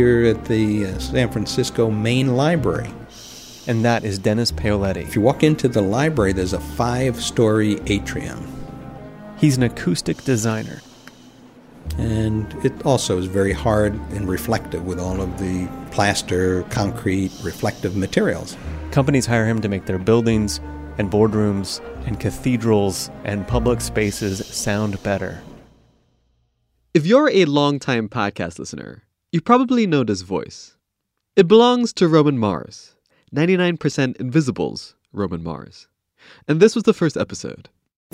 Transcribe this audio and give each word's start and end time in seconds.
here 0.00 0.24
at 0.24 0.46
the 0.46 0.86
uh, 0.86 0.98
San 0.98 1.30
Francisco 1.30 1.90
Main 1.90 2.34
Library. 2.34 2.90
And 3.66 3.84
that 3.84 4.02
is 4.02 4.18
Dennis 4.18 4.50
Paoletti. 4.50 5.02
If 5.02 5.14
you 5.14 5.20
walk 5.20 5.42
into 5.42 5.68
the 5.68 5.82
library, 5.82 6.32
there's 6.32 6.54
a 6.54 6.60
five 6.60 7.22
story 7.22 7.78
atrium. 7.84 8.50
He's 9.36 9.58
an 9.58 9.62
acoustic 9.62 10.24
designer. 10.24 10.80
And 11.98 12.46
it 12.64 12.86
also 12.86 13.18
is 13.18 13.26
very 13.26 13.52
hard 13.52 13.92
and 14.12 14.26
reflective 14.26 14.86
with 14.86 14.98
all 14.98 15.20
of 15.20 15.38
the 15.38 15.68
plaster, 15.90 16.62
concrete, 16.70 17.30
reflective 17.42 17.94
materials. 17.94 18.56
Companies 18.92 19.26
hire 19.26 19.46
him 19.46 19.60
to 19.60 19.68
make 19.68 19.84
their 19.84 19.98
buildings 19.98 20.60
and 20.96 21.10
boardrooms 21.10 21.84
and 22.06 22.18
cathedrals 22.18 23.10
and 23.24 23.46
public 23.46 23.82
spaces 23.82 24.46
sound 24.46 25.02
better. 25.02 25.42
If 26.94 27.04
you're 27.04 27.28
a 27.28 27.44
longtime 27.44 28.08
podcast 28.08 28.58
listener, 28.58 29.04
you 29.32 29.40
probably 29.40 29.86
know 29.86 30.02
this 30.02 30.22
voice. 30.22 30.76
It 31.36 31.46
belongs 31.46 31.92
to 31.94 32.08
Roman 32.08 32.36
Mars, 32.36 32.96
99% 33.34 34.16
Invisible's 34.16 34.96
Roman 35.12 35.42
Mars. 35.42 35.86
And 36.48 36.58
this 36.58 36.74
was 36.74 36.84
the 36.84 36.92
first 36.92 37.16
episode. 37.16 37.68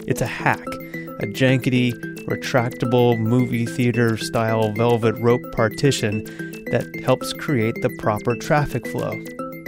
It's 0.07 0.21
a 0.21 0.27
hack, 0.27 0.61
a 0.61 1.27
jankety, 1.27 1.93
retractable 2.27 3.19
movie 3.19 3.65
theater 3.65 4.19
style 4.19 4.73
velvet 4.73 5.15
rope 5.17 5.41
partition 5.53 6.23
that 6.71 6.87
helps 7.03 7.33
create 7.33 7.77
the 7.81 7.97
proper 7.99 8.37
traffic 8.37 8.87
flow. 8.89 9.13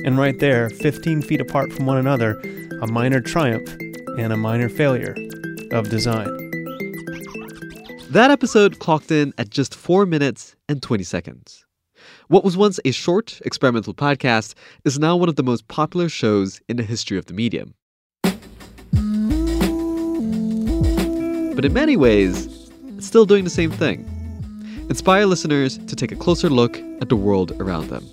And 0.05 0.19
right 0.19 0.39
there, 0.39 0.69
15 0.69 1.23
feet 1.23 1.41
apart 1.41 1.73
from 1.73 1.87
one 1.87 1.97
another, 1.97 2.39
a 2.83 2.87
minor 2.87 3.21
triumph 3.21 3.71
and 4.19 4.35
a 4.35 4.37
minor 4.37 4.69
failure 4.69 5.15
of 5.73 5.89
design. 5.89 6.48
That 8.11 8.31
episode 8.31 8.78
clocked 8.78 9.11
in 9.11 9.34
at 9.37 9.51
just 9.51 9.75
4 9.75 10.06
minutes 10.06 10.56
and 10.67 10.83
20 10.83 11.05
seconds. 11.05 11.67
What 12.28 12.42
was 12.42 12.56
once 12.56 12.81
a 12.87 12.91
short 12.91 13.39
experimental 13.45 13.92
podcast 13.92 14.55
is 14.87 14.98
now 14.98 15.15
one 15.15 15.28
of 15.28 15.37
the 15.37 15.42
most 15.42 15.69
popular 15.69 16.09
shows 16.09 16.59
in 16.70 16.78
the 16.78 16.84
history 16.84 17.19
of 17.19 17.27
the 17.27 17.34
medium. 17.34 17.75
But 21.55 21.67
in 21.67 21.75
many 21.75 21.98
ways, 21.98 22.47
it's 22.97 23.06
still 23.06 23.27
doing 23.27 23.45
the 23.45 23.50
same 23.50 23.70
thing. 23.70 24.09
Inspire 24.89 25.27
listeners 25.27 25.77
to 25.77 25.95
take 25.95 26.11
a 26.11 26.17
closer 26.17 26.48
look 26.48 26.78
at 27.03 27.11
the 27.11 27.17
world 27.17 27.53
around 27.61 27.91
them. 27.91 28.06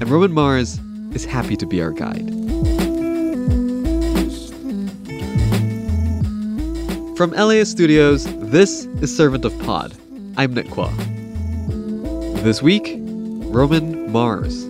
And 0.00 0.08
Roman 0.08 0.32
Mars 0.32 0.80
is 1.12 1.26
happy 1.26 1.56
to 1.56 1.66
be 1.66 1.82
our 1.82 1.90
guide. 1.90 2.45
From 7.16 7.30
LAist 7.30 7.70
Studios, 7.70 8.26
this 8.50 8.84
is 9.00 9.16
Servant 9.16 9.46
of 9.46 9.58
Pod. 9.60 9.96
I'm 10.36 10.52
Nick 10.52 10.70
Quah. 10.70 10.92
This 12.42 12.60
week, 12.60 12.98
Roman 12.98 14.12
Mars. 14.12 14.64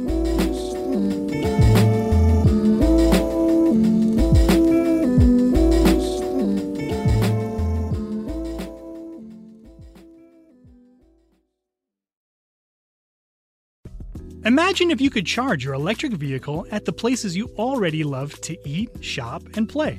Imagine 14.44 14.92
if 14.92 15.00
you 15.00 15.10
could 15.10 15.26
charge 15.26 15.64
your 15.64 15.74
electric 15.74 16.12
vehicle 16.12 16.64
at 16.70 16.84
the 16.84 16.92
places 16.92 17.36
you 17.36 17.48
already 17.58 18.04
love 18.04 18.40
to 18.42 18.56
eat, 18.64 18.90
shop, 19.00 19.42
and 19.56 19.68
play. 19.68 19.98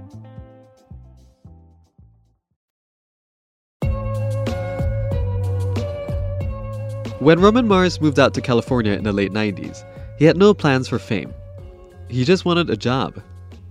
When 7.21 7.39
Roman 7.39 7.67
Mars 7.67 8.01
moved 8.01 8.19
out 8.19 8.33
to 8.33 8.41
California 8.41 8.93
in 8.93 9.03
the 9.03 9.13
late 9.13 9.31
90s, 9.31 9.85
he 10.17 10.25
had 10.25 10.37
no 10.37 10.53
plans 10.55 10.87
for 10.87 10.97
fame. 10.97 11.31
He 12.09 12.25
just 12.25 12.45
wanted 12.45 12.69
a 12.71 12.75
job. 12.75 13.21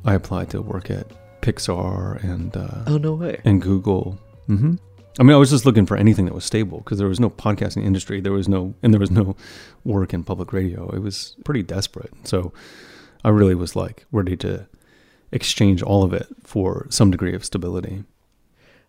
I 0.05 0.15
applied 0.15 0.51
to 0.51 0.63
work 0.63 0.89
at 0.91 1.09
Pixar 1.43 2.23
and 2.23 2.57
uh, 2.57 2.85
Oh, 2.87 2.97
no 2.97 3.15
way. 3.15 3.41
and 3.45 3.61
Google. 3.61 4.19
hmm 4.47 4.75
I 5.19 5.25
mean, 5.25 5.35
I 5.35 5.39
was 5.39 5.51
just 5.51 5.67
looking 5.67 5.85
for 5.85 5.97
anything 5.97 6.27
that 6.27 6.35
was 6.35 6.45
stable 6.45 6.79
because 6.79 6.99
there 6.99 7.09
was 7.09 7.19
no 7.19 7.29
podcasting 7.29 7.85
industry. 7.85 8.21
There 8.21 8.33
was 8.33 8.49
no, 8.49 8.73
and 8.85 8.95
there 8.95 9.01
was 9.01 9.11
no 9.11 9.35
work 9.85 10.15
in 10.15 10.23
public 10.23 10.53
radio. 10.53 10.89
It 10.91 11.01
was 11.01 11.37
pretty 11.45 11.65
desperate. 11.65 12.13
So 12.23 12.53
I 13.25 13.31
really 13.31 13.57
was 13.57 13.75
like 13.75 14.07
ready 14.13 14.37
to 14.39 14.67
exchange 15.33 15.83
all 15.83 16.05
of 16.05 16.13
it 16.15 16.29
for 16.45 16.87
some 16.89 17.11
degree 17.11 17.35
of 17.35 17.45
stability. 17.45 18.05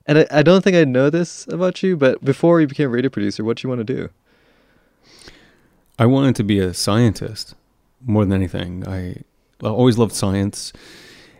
And 0.06 0.20
I, 0.20 0.28
I 0.32 0.44
don't 0.44 0.64
think 0.64 0.78
I 0.78 0.84
know 0.86 1.10
this 1.10 1.48
about 1.48 1.82
you, 1.82 1.98
but 1.98 2.24
before 2.24 2.62
you 2.62 2.68
became 2.68 2.86
a 2.86 2.90
radio 2.90 3.10
producer, 3.10 3.44
what 3.44 3.58
do 3.58 3.66
you 3.66 3.70
want 3.70 3.86
to 3.86 3.94
do? 3.94 4.10
I 6.02 6.08
wanted 6.08 6.36
to 6.38 6.44
be 6.44 6.58
a 6.60 6.74
scientist 6.74 7.54
more 8.04 8.26
than 8.26 8.34
anything. 8.34 8.88
I, 8.88 9.18
I 9.64 9.68
always 9.70 10.00
loved 10.00 10.14
science, 10.16 10.74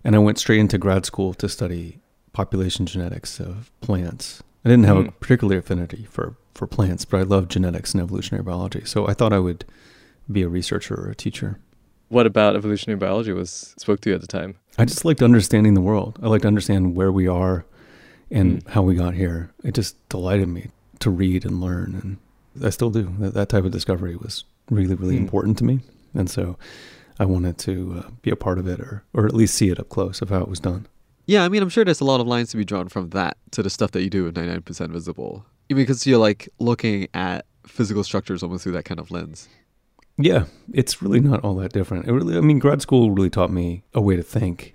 and 0.04 0.16
I 0.16 0.20
went 0.20 0.38
straight 0.38 0.60
into 0.60 0.78
grad 0.78 1.04
school 1.04 1.34
to 1.34 1.50
study 1.50 2.00
population 2.32 2.86
genetics 2.86 3.40
of 3.40 3.72
plants. 3.82 4.44
I 4.64 4.70
didn't 4.70 4.86
have 4.86 4.98
a 4.98 5.04
Mm. 5.06 5.20
particular 5.20 5.58
affinity 5.58 6.06
for, 6.12 6.36
for 6.54 6.68
plants, 6.68 7.06
but 7.06 7.20
I 7.22 7.24
loved 7.24 7.50
genetics 7.50 7.96
and 7.96 8.04
evolutionary 8.04 8.44
biology. 8.44 8.84
So 8.86 9.08
I 9.08 9.14
thought 9.16 9.34
I 9.34 9.40
would 9.40 9.66
be 10.32 10.44
a 10.44 10.48
researcher 10.48 10.94
or 10.94 11.10
a 11.10 11.16
teacher. 11.16 11.58
What 12.10 12.28
about 12.28 12.56
evolutionary 12.56 13.00
biology 13.00 13.34
was 13.34 13.74
spoke 13.80 14.02
to 14.02 14.10
you 14.10 14.16
at 14.16 14.22
the 14.22 14.28
time? 14.28 14.58
I 14.78 14.86
just 14.86 15.06
liked 15.06 15.24
understanding 15.24 15.74
the 15.74 15.82
world. 15.82 16.20
I 16.22 16.28
liked 16.28 16.44
to 16.44 16.48
understand 16.48 16.96
where 16.96 17.12
we 17.12 17.26
are 17.26 17.66
and 18.30 18.64
Mm. 18.64 18.70
how 18.70 18.84
we 18.84 18.94
got 18.94 19.16
here. 19.16 19.50
It 19.64 19.74
just 19.74 19.96
delighted 20.10 20.50
me 20.50 20.68
to 21.00 21.10
read 21.10 21.46
and 21.46 21.60
learn, 21.60 22.00
and 22.04 22.18
I 22.64 22.70
still 22.70 22.92
do. 22.92 23.12
That, 23.18 23.34
that 23.34 23.50
type 23.50 23.64
of 23.66 23.72
discovery 23.72 24.16
was 24.16 24.44
really, 24.70 24.96
really 24.96 25.16
Mm. 25.16 25.22
important 25.22 25.58
to 25.60 25.64
me, 25.64 25.80
and 26.14 26.30
so 26.30 26.58
I 27.20 27.26
wanted 27.26 27.58
to 27.60 28.04
uh, 28.06 28.10
be 28.22 28.30
a 28.32 28.36
part 28.36 28.58
of 28.60 28.68
it, 28.68 28.80
or 28.80 29.04
or 29.14 29.26
at 29.26 29.34
least 29.34 29.56
see 29.56 29.70
it 29.70 29.80
up 29.80 29.90
close 29.90 30.22
of 30.22 30.30
how 30.30 30.42
it 30.42 30.48
was 30.48 30.60
done. 30.60 30.88
Yeah, 31.28 31.44
I 31.46 31.50
mean, 31.50 31.62
I'm 31.62 31.70
sure 31.70 31.86
there's 31.86 32.02
a 32.02 32.06
lot 32.06 32.20
of 32.20 32.28
lines 32.28 32.50
to 32.52 32.58
be 32.58 32.66
drawn 32.66 32.88
from 32.90 33.10
that 33.12 33.38
to 33.52 33.64
the 33.64 33.70
stuff 33.70 33.92
that 33.92 34.02
you 34.04 34.10
do 34.10 34.24
with 34.26 34.36
99% 34.36 34.86
Invisible. 34.90 35.46
Because 35.68 36.06
you're 36.06 36.18
like 36.18 36.50
looking 36.60 37.08
at 37.14 37.46
physical 37.66 38.04
structures 38.04 38.44
almost 38.44 38.64
through 38.64 38.74
that 38.74 38.84
kind 38.86 39.00
of 39.00 39.12
lens. 39.12 39.48
Yeah, 40.18 40.46
it's 40.74 41.02
really 41.02 41.22
not 41.22 41.40
all 41.44 41.56
that 41.56 41.72
different. 41.72 42.08
It 42.08 42.12
really, 42.12 42.36
I 42.38 42.42
mean, 42.42 42.60
grad 42.60 42.82
school 42.82 43.12
really 43.12 43.30
taught 43.30 43.52
me 43.52 43.84
a 43.94 44.02
way 44.02 44.16
to 44.18 44.24
think, 44.24 44.74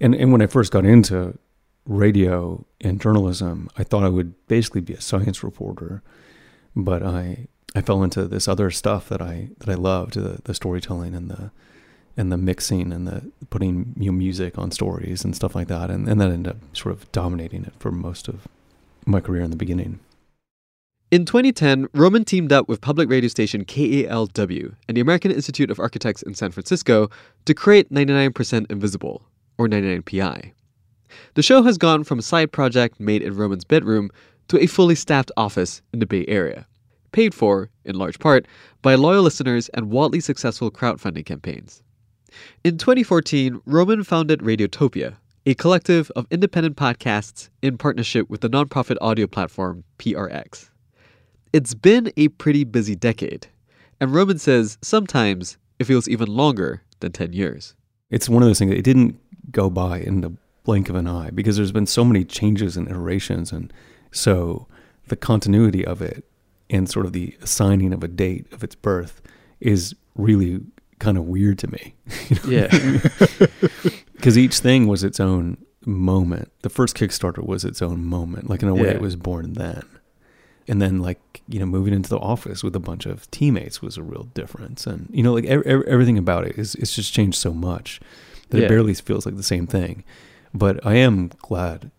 and 0.00 0.14
and 0.14 0.32
when 0.32 0.42
I 0.42 0.46
first 0.46 0.72
got 0.72 0.84
into 0.84 1.38
radio 1.86 2.64
and 2.80 3.00
journalism, 3.00 3.68
I 3.78 3.84
thought 3.84 4.02
I 4.04 4.08
would 4.08 4.34
basically 4.48 4.80
be 4.80 4.92
a 4.94 5.00
science 5.00 5.42
reporter, 5.44 6.02
but 6.74 7.02
I 7.02 7.46
I 7.76 7.82
fell 7.82 8.02
into 8.02 8.26
this 8.26 8.48
other 8.48 8.70
stuff 8.70 9.10
that 9.10 9.20
I 9.20 9.50
that 9.58 9.68
I 9.68 9.74
loved 9.74 10.14
the 10.14 10.40
the 10.44 10.54
storytelling 10.54 11.14
and 11.14 11.30
the 11.30 11.50
and 12.16 12.32
the 12.32 12.38
mixing 12.38 12.90
and 12.90 13.06
the 13.06 13.30
putting 13.50 13.92
music 13.96 14.56
on 14.56 14.70
stories 14.70 15.24
and 15.24 15.36
stuff 15.36 15.54
like 15.54 15.68
that, 15.68 15.90
and 15.90 16.08
and 16.08 16.18
that 16.18 16.30
ended 16.30 16.52
up 16.52 16.56
sort 16.72 16.94
of 16.94 17.12
dominating 17.12 17.64
it 17.64 17.74
for 17.78 17.92
most 17.92 18.28
of 18.28 18.48
my 19.04 19.20
career 19.20 19.42
in 19.42 19.50
the 19.50 19.56
beginning. 19.56 20.00
In 21.10 21.24
2010, 21.26 21.88
Roman 21.92 22.24
teamed 22.24 22.50
up 22.50 22.66
with 22.66 22.80
public 22.80 23.08
radio 23.10 23.28
station 23.28 23.64
KALW 23.64 24.74
and 24.88 24.96
the 24.96 25.00
American 25.00 25.30
Institute 25.30 25.70
of 25.70 25.78
Architects 25.78 26.22
in 26.22 26.34
San 26.34 26.50
Francisco 26.50 27.10
to 27.44 27.54
create 27.54 27.92
99% 27.92 28.70
Invisible, 28.70 29.22
or 29.56 29.68
99PI. 29.68 30.52
The 31.34 31.42
show 31.42 31.62
has 31.62 31.78
gone 31.78 32.02
from 32.02 32.18
a 32.18 32.22
side 32.22 32.50
project 32.50 32.98
made 32.98 33.22
in 33.22 33.36
Roman's 33.36 33.64
bedroom 33.64 34.10
to 34.48 34.58
a 34.58 34.66
fully 34.66 34.96
staffed 34.96 35.30
office 35.36 35.80
in 35.92 36.00
the 36.00 36.06
Bay 36.06 36.24
Area, 36.26 36.66
paid 37.16 37.32
for, 37.32 37.70
in 37.86 37.96
large 37.96 38.18
part, 38.18 38.46
by 38.82 38.94
loyal 38.94 39.22
listeners 39.22 39.70
and 39.70 39.90
wildly 39.90 40.20
successful 40.20 40.70
crowdfunding 40.70 41.24
campaigns. 41.24 41.82
In 42.62 42.76
2014, 42.76 43.62
Roman 43.64 44.04
founded 44.04 44.40
Radiotopia, 44.40 45.16
a 45.46 45.54
collective 45.54 46.12
of 46.14 46.26
independent 46.30 46.76
podcasts 46.76 47.48
in 47.62 47.78
partnership 47.78 48.28
with 48.28 48.42
the 48.42 48.50
nonprofit 48.50 48.98
audio 49.00 49.26
platform 49.26 49.82
PRX. 49.98 50.68
It's 51.54 51.72
been 51.72 52.12
a 52.18 52.28
pretty 52.28 52.64
busy 52.64 52.94
decade, 52.94 53.46
and 53.98 54.12
Roman 54.12 54.38
says 54.38 54.76
sometimes 54.82 55.56
it 55.78 55.84
feels 55.84 56.08
even 56.10 56.28
longer 56.28 56.82
than 57.00 57.12
10 57.12 57.32
years. 57.32 57.74
It's 58.10 58.28
one 58.28 58.42
of 58.42 58.48
those 58.50 58.58
things, 58.58 58.72
that 58.72 58.78
it 58.78 58.84
didn't 58.84 59.18
go 59.50 59.70
by 59.70 60.00
in 60.00 60.20
the 60.20 60.34
blink 60.64 60.90
of 60.90 60.96
an 60.96 61.08
eye 61.08 61.30
because 61.30 61.56
there's 61.56 61.72
been 61.72 61.86
so 61.86 62.04
many 62.04 62.26
changes 62.26 62.76
and 62.76 62.86
iterations. 62.86 63.52
And 63.52 63.72
so 64.10 64.66
the 65.08 65.16
continuity 65.16 65.82
of 65.82 66.02
it 66.02 66.22
and 66.70 66.88
sort 66.88 67.06
of 67.06 67.12
the 67.12 67.36
assigning 67.42 67.92
of 67.92 68.02
a 68.02 68.08
date 68.08 68.46
of 68.52 68.62
its 68.64 68.74
birth 68.74 69.22
is 69.60 69.94
really 70.16 70.60
kind 70.98 71.16
of 71.18 71.24
weird 71.24 71.58
to 71.60 71.68
me. 71.70 71.94
Yeah. 72.46 72.68
Because 74.14 74.36
each 74.44 74.58
thing 74.58 74.86
was 74.86 75.04
its 75.04 75.20
own 75.20 75.58
moment. 75.84 76.50
The 76.62 76.70
first 76.70 76.96
Kickstarter 76.96 77.44
was 77.44 77.64
its 77.64 77.80
own 77.82 78.04
moment. 78.04 78.48
Like 78.50 78.62
in 78.62 78.68
a 78.68 78.74
way, 78.74 78.84
Yeah. 78.88 78.94
it 78.94 79.00
was 79.00 79.16
born 79.16 79.52
then. 79.54 79.82
And 80.68 80.82
then, 80.82 81.00
like 81.00 81.20
you 81.48 81.60
know, 81.60 81.66
moving 81.66 81.94
into 81.94 82.08
the 82.10 82.18
office 82.18 82.64
with 82.64 82.74
a 82.74 82.80
bunch 82.80 83.06
of 83.06 83.30
teammates 83.30 83.80
was 83.80 83.96
a 83.96 84.02
real 84.02 84.24
difference. 84.34 84.84
And 84.86 85.08
you 85.12 85.22
know, 85.22 85.32
like 85.32 85.44
ev- 85.44 85.62
ev- 85.64 85.84
everything 85.86 86.18
about 86.18 86.44
it 86.46 86.58
is 86.58 86.74
it's 86.76 86.94
just 86.94 87.12
changed 87.12 87.38
so 87.38 87.52
much 87.54 88.00
that 88.50 88.58
Yeah. 88.58 88.64
it 88.64 88.68
barely 88.68 88.94
feels 88.94 89.26
like 89.26 89.36
the 89.36 89.42
same 89.44 89.66
thing. 89.68 90.02
But 90.52 90.84
I 90.84 90.94
am 90.96 91.30
glad 91.38 91.90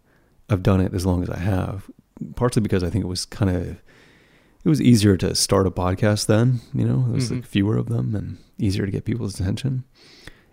I've 0.50 0.64
done 0.64 0.82
it 0.82 0.94
as 0.94 1.06
long 1.06 1.24
as 1.24 1.30
I 1.30 1.38
have. 1.38 1.90
Partially 2.36 2.62
because 2.62 2.84
I 2.84 2.90
think 2.90 3.06
it 3.06 3.08
was 3.08 3.26
kind 3.26 3.56
of 3.56 3.78
it 4.68 4.70
was 4.70 4.82
easier 4.82 5.16
to 5.16 5.34
start 5.34 5.66
a 5.66 5.72
podcast 5.72 6.26
then. 6.26 6.60
You 6.74 6.84
know, 6.86 7.04
there 7.06 7.14
was 7.16 7.32
like 7.32 7.42
Mhm. 7.44 7.46
fewer 7.46 7.78
of 7.78 7.88
them 7.88 8.14
and 8.16 8.38
easier 8.60 8.86
to 8.86 8.92
get 8.92 9.06
people's 9.06 9.40
attention. 9.40 9.86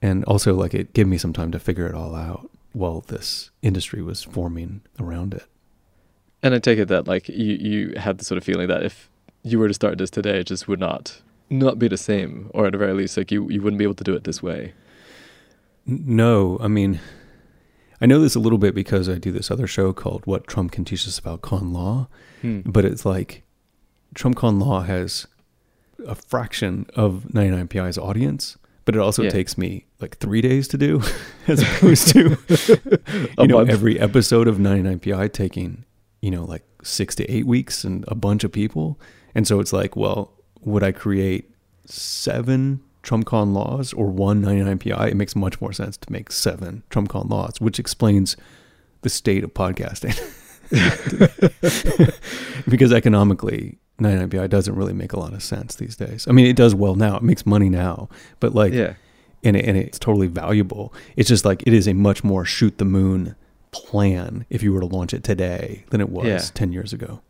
And 0.01 0.23
also, 0.27 0.55
like 0.55 0.73
it 0.73 0.93
gave 0.93 1.09
me 1.09 1.19
some 1.19 1.33
time 1.33 1.51
to 1.51 1.59
figure 1.59 1.87
it 1.89 1.95
all 1.97 2.15
out 2.15 2.49
while 2.73 3.01
this 3.01 3.51
industry 3.61 4.03
was 4.03 4.23
forming 4.23 4.83
around 5.01 5.35
it. 5.35 5.47
And 6.45 6.55
I 6.55 6.61
take 6.61 6.79
it 6.79 6.87
that 6.89 7.09
like 7.09 7.29
you 7.29 7.55
you 7.55 7.95
had 7.97 8.19
the 8.19 8.25
sort 8.25 8.39
of 8.39 8.45
feeling 8.45 8.69
that 8.69 8.85
if 8.85 9.11
you 9.43 9.59
were 9.59 9.69
to 9.69 9.75
start 9.75 9.99
this 9.99 10.11
today, 10.11 10.39
it 10.41 10.47
just 10.47 10.69
would 10.69 10.81
not 10.81 11.21
not 11.51 11.79
be 11.79 11.89
the 11.89 11.97
same, 11.97 12.51
or 12.55 12.67
at 12.67 12.73
the 12.73 12.79
very 12.79 12.93
least, 12.93 13.17
like 13.17 13.33
you 13.33 13.49
you 13.51 13.61
wouldn't 13.63 13.79
be 13.79 13.85
able 13.85 13.95
to 13.95 14.05
do 14.05 14.15
it 14.15 14.25
this 14.25 14.43
way. 14.43 14.75
No, 15.87 16.59
I 16.61 16.69
mean, 16.69 17.01
I 18.01 18.07
know 18.07 18.21
this 18.21 18.35
a 18.35 18.41
little 18.41 18.59
bit 18.59 18.75
because 18.75 19.09
I 19.09 19.19
do 19.19 19.31
this 19.33 19.51
other 19.51 19.67
show 19.67 19.93
called 19.93 20.25
What 20.27 20.47
Trump 20.47 20.73
Can 20.73 20.85
Teach 20.85 21.07
Us 21.07 21.19
About 21.19 21.43
Con 21.43 21.73
Law, 21.73 22.09
but 22.43 22.85
it's 22.85 23.05
like 23.07 23.43
Trump 24.15 24.37
Con 24.37 24.59
Law 24.61 24.81
has 24.83 25.27
a 26.07 26.15
fraction 26.15 26.87
of 26.97 27.25
99PI's 27.33 27.99
audience, 27.99 28.57
but 28.85 28.95
it 28.95 28.99
also 28.99 29.23
Yeah. 29.23 29.31
takes 29.31 29.57
me 29.59 29.87
like 30.01 30.19
three 30.19 30.41
days 30.41 30.69
to 30.69 30.79
do, 30.79 31.03
as 31.49 31.63
opposed 31.63 32.09
to 32.09 32.37
you 33.39 33.47
know 33.47 33.59
month. 33.59 33.71
every 33.71 33.99
episode 33.99 34.47
of 34.49 34.59
99PI 34.59 35.33
taking 35.33 35.85
you 36.21 36.31
know 36.31 36.45
like 36.45 36.65
six 36.83 37.15
to 37.17 37.31
eight 37.31 37.47
weeks 37.47 37.85
and 37.85 38.05
a 38.09 38.15
bunch 38.15 38.45
of 38.45 38.53
people, 38.53 38.99
and 39.35 39.47
so 39.47 39.61
it's 39.61 39.73
like, 39.73 39.97
well, 39.97 40.33
would 40.63 40.83
I 40.83 40.93
create 40.93 41.51
seven 41.87 42.81
TrumpCon 43.03 43.53
laws 43.53 43.93
or 43.93 44.07
one 44.09 44.43
99PI? 44.43 45.09
It 45.11 45.17
makes 45.17 45.35
much 45.37 45.61
more 45.61 45.73
sense 45.73 45.97
to 45.99 46.13
make 46.13 46.31
seven 46.33 46.83
TrumpCon 46.91 47.29
laws, 47.31 47.61
which 47.61 47.79
explains 47.79 48.37
the 49.03 49.09
state 49.11 49.45
of 49.45 49.53
podcasting. 49.55 50.19
because 52.69 52.93
economically, 52.93 53.79
99PI 54.01 54.51
doesn't 54.51 54.75
really 54.75 54.93
make 54.93 55.13
a 55.13 55.19
lot 55.21 55.33
of 55.33 55.43
sense 55.43 55.77
these 55.77 55.97
days. 55.97 56.27
I 56.29 56.33
mean, 56.33 56.47
it 56.47 56.57
does 56.57 56.75
well 56.75 56.95
now; 56.95 57.17
it 57.17 57.23
makes 57.23 57.47
money 57.47 57.69
now, 57.69 58.09
but 58.41 58.55
like, 58.55 58.73
yeah. 58.73 58.95
and, 59.45 59.57
it, 59.57 59.65
and 59.65 59.77
it's 59.77 59.99
totally 59.99 60.27
valuable. 60.27 60.93
It's 61.17 61.29
just 61.29 61.45
like 61.45 61.63
it 61.67 61.73
is 61.73 61.87
a 61.87 61.93
much 61.93 62.25
more 62.25 62.45
shoot 62.45 62.79
the 62.79 62.85
moon 62.85 63.37
plan 63.71 64.47
if 64.51 64.63
you 64.63 64.73
were 64.73 64.81
to 64.81 64.87
launch 64.87 65.13
it 65.13 65.25
today 65.25 65.85
than 65.91 66.01
it 66.01 66.09
was 66.09 66.27
Yeah. 66.27 66.39
10 66.55 66.73
years 66.73 66.93
ago. 66.93 67.21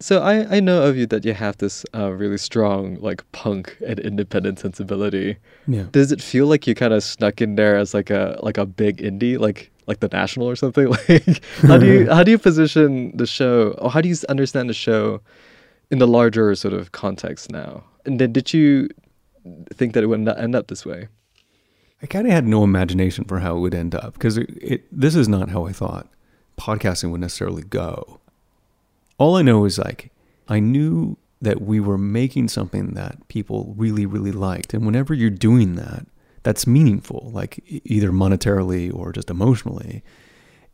So 0.00 0.20
I 0.20 0.56
I 0.56 0.60
know 0.60 0.82
of 0.82 0.96
you 0.96 1.06
that 1.06 1.24
you 1.24 1.32
have 1.34 1.56
this 1.58 1.86
uh, 1.94 2.10
really 2.10 2.36
strong 2.36 2.96
like 3.00 3.22
punk 3.32 3.76
and 3.86 3.98
independent 4.00 4.58
sensibility. 4.58 5.36
Yeah. 5.68 5.84
Does 5.92 6.10
it 6.12 6.20
feel 6.20 6.46
like 6.46 6.66
you 6.66 6.74
kind 6.74 6.92
of 6.92 7.02
snuck 7.02 7.40
in 7.40 7.54
there 7.54 7.76
as 7.76 7.94
like 7.94 8.10
a 8.10 8.38
like 8.42 8.58
a 8.58 8.66
big 8.66 8.98
indie, 8.98 9.38
like 9.38 9.70
like 9.86 10.00
the 10.00 10.08
National 10.08 10.48
or 10.48 10.56
something? 10.56 10.88
Like 11.08 11.42
how 11.62 11.78
do 11.78 11.86
you 11.86 12.10
how 12.16 12.22
do 12.24 12.32
you 12.32 12.38
position 12.38 13.16
the 13.16 13.26
show, 13.26 13.70
or 13.78 13.90
how 13.90 14.00
do 14.00 14.08
you 14.08 14.16
understand 14.28 14.68
the 14.68 14.74
show 14.74 15.20
in 15.90 15.98
the 15.98 16.06
larger 16.06 16.54
sort 16.54 16.74
of 16.74 16.92
context 16.92 17.50
now? 17.50 17.84
And 18.04 18.20
then 18.20 18.32
did 18.32 18.52
you 18.52 18.88
think 19.72 19.94
that 19.94 20.02
it 20.02 20.06
would 20.06 20.26
end 20.28 20.54
up 20.54 20.68
this 20.68 20.84
way? 20.86 21.08
I 22.02 22.06
kind 22.06 22.26
of 22.26 22.32
had 22.32 22.46
no 22.46 22.64
imagination 22.64 23.24
for 23.24 23.40
how 23.40 23.56
it 23.56 23.60
would 23.60 23.74
end 23.74 23.94
up 23.94 24.14
because 24.14 24.36
it, 24.36 24.50
it, 24.60 24.84
this 24.92 25.14
is 25.14 25.28
not 25.28 25.50
how 25.50 25.66
I 25.66 25.72
thought 25.72 26.08
podcasting 26.58 27.10
would 27.10 27.20
necessarily 27.20 27.62
go. 27.62 28.20
All 29.18 29.36
I 29.36 29.42
know 29.42 29.64
is 29.64 29.78
like, 29.78 30.10
I 30.48 30.60
knew 30.60 31.16
that 31.40 31.62
we 31.62 31.80
were 31.80 31.98
making 31.98 32.48
something 32.48 32.94
that 32.94 33.26
people 33.28 33.74
really, 33.76 34.06
really 34.06 34.32
liked. 34.32 34.74
And 34.74 34.84
whenever 34.84 35.14
you're 35.14 35.30
doing 35.30 35.76
that, 35.76 36.06
that's 36.42 36.66
meaningful, 36.66 37.30
like 37.32 37.62
either 37.84 38.10
monetarily 38.10 38.94
or 38.94 39.12
just 39.12 39.30
emotionally. 39.30 40.02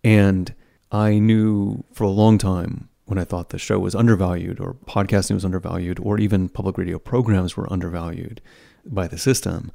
And 0.02 0.52
I 0.90 1.18
knew 1.18 1.84
for 1.92 2.04
a 2.04 2.10
long 2.10 2.38
time 2.38 2.88
when 3.10 3.18
I 3.18 3.24
thought 3.24 3.48
the 3.48 3.58
show 3.58 3.80
was 3.80 3.94
undervalued 3.96 4.60
or 4.60 4.74
podcasting 4.86 5.34
was 5.34 5.44
undervalued 5.44 5.98
or 6.00 6.20
even 6.20 6.48
public 6.48 6.78
radio 6.78 6.98
programs 6.98 7.56
were 7.56 7.70
undervalued 7.70 8.40
by 8.86 9.08
the 9.08 9.18
system 9.18 9.72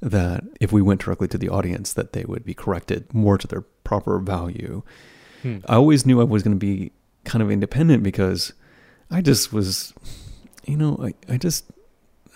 that 0.00 0.44
if 0.60 0.70
we 0.70 0.82
went 0.82 1.00
directly 1.00 1.26
to 1.28 1.38
the 1.38 1.48
audience 1.48 1.94
that 1.94 2.12
they 2.12 2.24
would 2.24 2.44
be 2.44 2.52
corrected 2.52 3.12
more 3.14 3.38
to 3.38 3.46
their 3.46 3.62
proper 3.62 4.18
value. 4.18 4.82
Hmm. 5.40 5.58
I 5.66 5.76
always 5.76 6.04
knew 6.04 6.20
I 6.20 6.24
was 6.24 6.42
going 6.42 6.54
to 6.54 6.58
be 6.58 6.92
kind 7.24 7.42
of 7.42 7.50
independent 7.50 8.02
because 8.02 8.52
I 9.10 9.22
just 9.22 9.50
was 9.50 9.94
you 10.66 10.76
know, 10.76 10.98
I, 11.02 11.32
I 11.32 11.38
just 11.38 11.64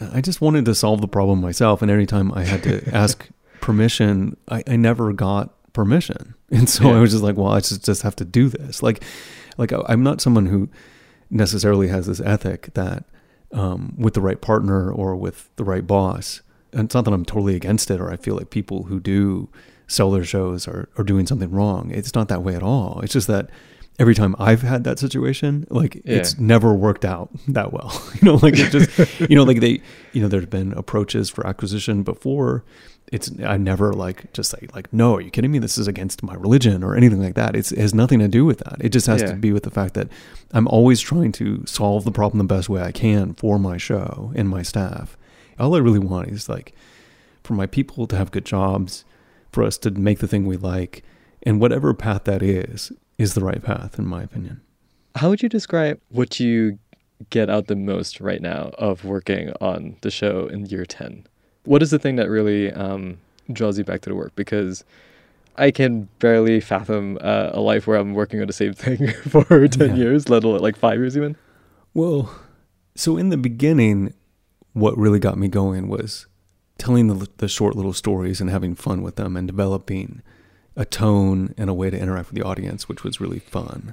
I 0.01 0.23
just 0.23 0.41
wanted 0.41 0.65
to 0.65 0.75
solve 0.75 1.03
the 1.03 1.09
problem 1.09 1.43
myself 1.43 1.83
and 1.83 1.91
every 1.91 2.07
time 2.07 2.33
I 2.33 2.45
had 2.45 2.63
to 2.63 2.89
ask 2.95 3.29
permission, 3.61 4.37
I, 4.49 4.65
I 4.67 4.77
never 4.77 5.13
got 5.13 5.55
permission. 5.75 6.35
And 6.51 6.67
so 6.71 6.85
Yeah. 6.89 6.97
I 6.97 7.01
was 7.01 7.11
just 7.11 7.23
like, 7.23 7.37
well, 7.37 7.53
I 7.53 7.61
just, 7.61 7.85
just 7.85 8.01
have 8.01 8.17
to 8.17 8.25
do 8.25 8.49
this. 8.49 8.83
Like 8.83 9.05
like 9.59 9.73
I- 9.73 9.83
I'm 9.89 10.03
not 10.03 10.21
someone 10.23 10.47
who 10.47 10.69
necessarily 11.31 11.89
has 11.89 12.07
this 12.07 12.21
ethic 12.21 12.71
that 12.75 13.05
um, 13.53 13.95
with 13.99 14.15
the 14.15 14.21
right 14.21 14.41
partner 14.41 14.91
or 14.91 15.15
with 15.17 15.51
the 15.57 15.65
right 15.65 15.87
boss, 15.87 16.41
and 16.73 16.85
it's 16.87 16.95
not 16.95 17.05
that 17.05 17.13
I'm 17.15 17.25
totally 17.25 17.55
against 17.57 17.91
it 17.91 18.01
or 18.01 18.11
I 18.11 18.17
feel 18.17 18.35
like 18.37 18.51
people 18.51 18.85
who 18.85 19.01
do 19.01 19.49
sell 19.87 20.11
their 20.11 20.25
shows 20.25 20.69
are, 20.69 20.89
are 20.99 21.05
doing 21.05 21.27
something 21.27 21.51
wrong. 21.51 21.91
It's 21.91 22.15
not 22.15 22.29
that 22.29 22.43
way 22.43 22.55
at 22.55 22.63
all. 22.63 23.01
It's 23.03 23.13
just 23.13 23.27
that 23.29 23.49
every 23.99 24.15
time 24.15 24.35
I've 24.39 24.63
had 24.63 24.85
that 24.85 24.99
situation, 24.99 25.67
like 25.71 26.01
it's 26.05 26.39
never 26.39 26.73
worked 26.75 27.05
out 27.05 27.31
that 27.49 27.73
well. 27.73 27.91
you 28.15 28.21
know, 28.23 28.37
like 28.37 28.55
it 28.57 28.71
just, 28.71 29.21
you 29.21 29.35
know, 29.37 29.45
like 29.45 29.61
they, 29.61 29.81
you 30.13 30.23
know, 30.23 30.29
there's 30.29 30.47
been 30.47 30.73
approaches 30.75 31.29
for 31.31 31.47
acquisition 31.47 32.03
before. 32.05 32.65
It's 33.11 33.31
I 33.45 33.57
never 33.57 33.93
like 33.95 34.33
just 34.35 34.51
say 34.51 34.69
like, 34.75 34.93
no, 34.93 35.17
are 35.17 35.21
you 35.21 35.31
kidding 35.31 35.51
me? 35.51 35.59
This 35.59 35.79
is 35.79 35.89
against 35.89 36.23
my 36.23 36.35
religion 36.35 36.85
or 36.85 36.95
anything 36.95 37.23
like 37.23 37.35
that. 37.37 37.57
It's, 37.57 37.73
it 37.73 37.79
has 37.79 37.95
nothing 37.95 38.19
to 38.21 38.29
do 38.29 38.45
with 38.45 38.59
that. 38.59 38.77
It 38.81 38.91
just 38.91 39.07
has 39.07 39.23
Yeah. 39.23 39.29
to 39.31 39.37
be 39.37 39.51
with 39.53 39.63
the 39.63 39.71
fact 39.71 39.95
that 39.95 40.09
I'm 40.53 40.69
always 40.69 41.01
trying 41.01 41.33
to 41.33 41.65
solve 41.67 42.05
the 42.05 42.13
problem 42.13 42.39
the 42.39 42.45
best 42.55 42.69
way 42.69 42.83
I 42.83 42.93
can 42.93 43.35
for 43.35 43.59
my 43.59 43.79
show 43.79 44.31
and 44.37 44.49
my 44.49 44.63
staff. 44.63 45.17
All 45.59 45.75
I 45.75 45.79
really 45.79 45.99
want 45.99 46.29
is 46.29 46.49
like 46.49 46.73
for 47.43 47.55
my 47.55 47.67
people 47.67 48.07
to 48.07 48.17
have 48.17 48.31
good 48.31 48.45
jobs, 48.45 49.05
for 49.51 49.65
us 49.65 49.79
to 49.79 49.91
make 49.91 50.19
the 50.19 50.29
thing 50.29 50.47
we 50.47 50.57
like, 50.59 51.03
and 51.43 51.61
whatever 51.61 51.95
path 51.95 52.25
that 52.25 52.43
is, 52.43 52.93
is 53.19 53.35
the 53.35 53.43
right 53.45 53.63
path, 53.63 53.99
in 53.99 54.07
my 54.07 54.23
opinion. 54.23 54.61
How 55.17 55.29
would 55.29 55.43
you 55.43 55.49
describe 55.49 56.01
what 56.11 56.39
you 56.41 56.79
get 57.31 57.51
out 57.51 57.67
the 57.67 57.75
most 57.77 58.21
right 58.21 58.41
now 58.41 58.71
of 58.79 59.05
working 59.05 59.53
on 59.61 59.97
the 60.03 60.11
show 60.11 60.47
in 60.47 60.67
year 60.67 60.87
10? 60.87 61.27
What 61.65 61.83
is 61.83 61.91
the 61.91 61.99
thing 61.99 62.17
that 62.17 62.31
really 62.31 62.73
um, 62.73 63.19
draws 63.53 63.77
you 63.77 63.85
back 63.85 64.01
to 64.03 64.11
the 64.11 64.15
work? 64.15 64.35
Because 64.37 64.85
I 65.57 65.73
can 65.73 66.09
barely 66.21 66.61
fathom 66.61 67.19
uh, 67.21 67.51
a 67.53 67.61
life 67.61 67.87
where 67.89 67.99
I'm 67.99 68.15
working 68.15 68.41
on 68.41 68.47
the 68.47 68.53
same 68.53 68.73
thing 68.75 69.09
for 69.29 69.67
10 69.67 69.91
Yeah. 69.91 69.95
years, 69.97 70.29
let 70.29 70.45
alone 70.45 70.61
like 70.61 70.77
five 70.77 70.99
years 70.99 71.17
even. 71.17 71.37
Well, 71.95 72.33
so 72.95 73.17
in 73.17 73.31
the 73.31 73.37
beginning, 73.37 74.15
what 74.73 74.97
really 74.97 75.19
got 75.19 75.37
me 75.37 75.49
going 75.49 75.89
was 75.89 76.27
telling 76.79 77.09
the, 77.09 77.29
the 77.39 77.49
short 77.49 77.75
little 77.75 77.93
stories 77.93 78.41
and 78.41 78.49
having 78.49 78.77
fun 78.77 79.03
with 79.03 79.17
them 79.17 79.37
and 79.37 79.49
developing 79.49 80.23
a 80.79 80.85
tone 80.87 81.53
and 81.59 81.69
a 81.69 81.75
way 81.75 81.91
to 81.91 81.99
interact 81.99 82.31
with 82.31 82.37
the 82.41 82.47
audience, 82.47 82.89
which 82.89 83.03
was 83.05 83.21
really 83.21 83.41
fun. 83.41 83.93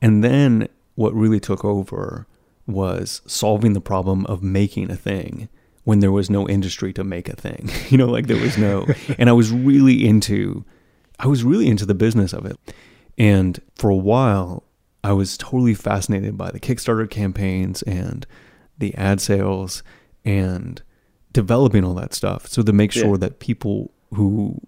And 0.00 0.22
then 0.22 0.68
what 0.94 1.14
really 1.14 1.40
took 1.40 1.64
over 1.64 2.26
was 2.66 3.22
solving 3.26 3.72
the 3.72 3.80
problem 3.80 4.24
of 4.26 4.42
making 4.42 4.90
a 4.90 4.96
thing 4.96 5.48
when 5.84 5.98
there 6.00 6.12
was 6.12 6.30
no 6.30 6.48
industry 6.48 6.92
to 6.92 7.02
make 7.02 7.28
a 7.28 7.34
thing. 7.34 7.68
You 7.90 7.98
know, 7.98 8.06
like 8.06 8.26
there 8.26 8.40
was 8.40 8.56
no, 8.58 8.86
and 9.18 9.28
I 9.28 9.32
was 9.32 9.50
really 9.50 10.06
into, 10.06 10.64
I 11.18 11.26
was 11.26 11.42
really 11.44 11.66
into 11.68 11.86
the 11.86 11.94
business 11.94 12.32
of 12.32 12.44
it. 12.46 12.56
And 13.18 13.60
for 13.74 13.90
a 13.90 13.96
while, 13.96 14.64
I 15.02 15.12
was 15.12 15.36
totally 15.36 15.74
fascinated 15.74 16.36
by 16.38 16.50
the 16.50 16.60
Kickstarter 16.60 17.08
campaigns 17.10 17.82
and 17.82 18.26
the 18.78 18.94
ad 18.94 19.20
sales 19.20 19.82
and 20.24 20.82
developing 21.32 21.84
all 21.84 21.94
that 21.94 22.14
stuff. 22.14 22.46
So 22.48 22.62
to 22.62 22.72
make 22.72 22.94
Yeah. 22.94 23.02
sure 23.02 23.16
that 23.18 23.40
people 23.40 23.92
who 24.14 24.60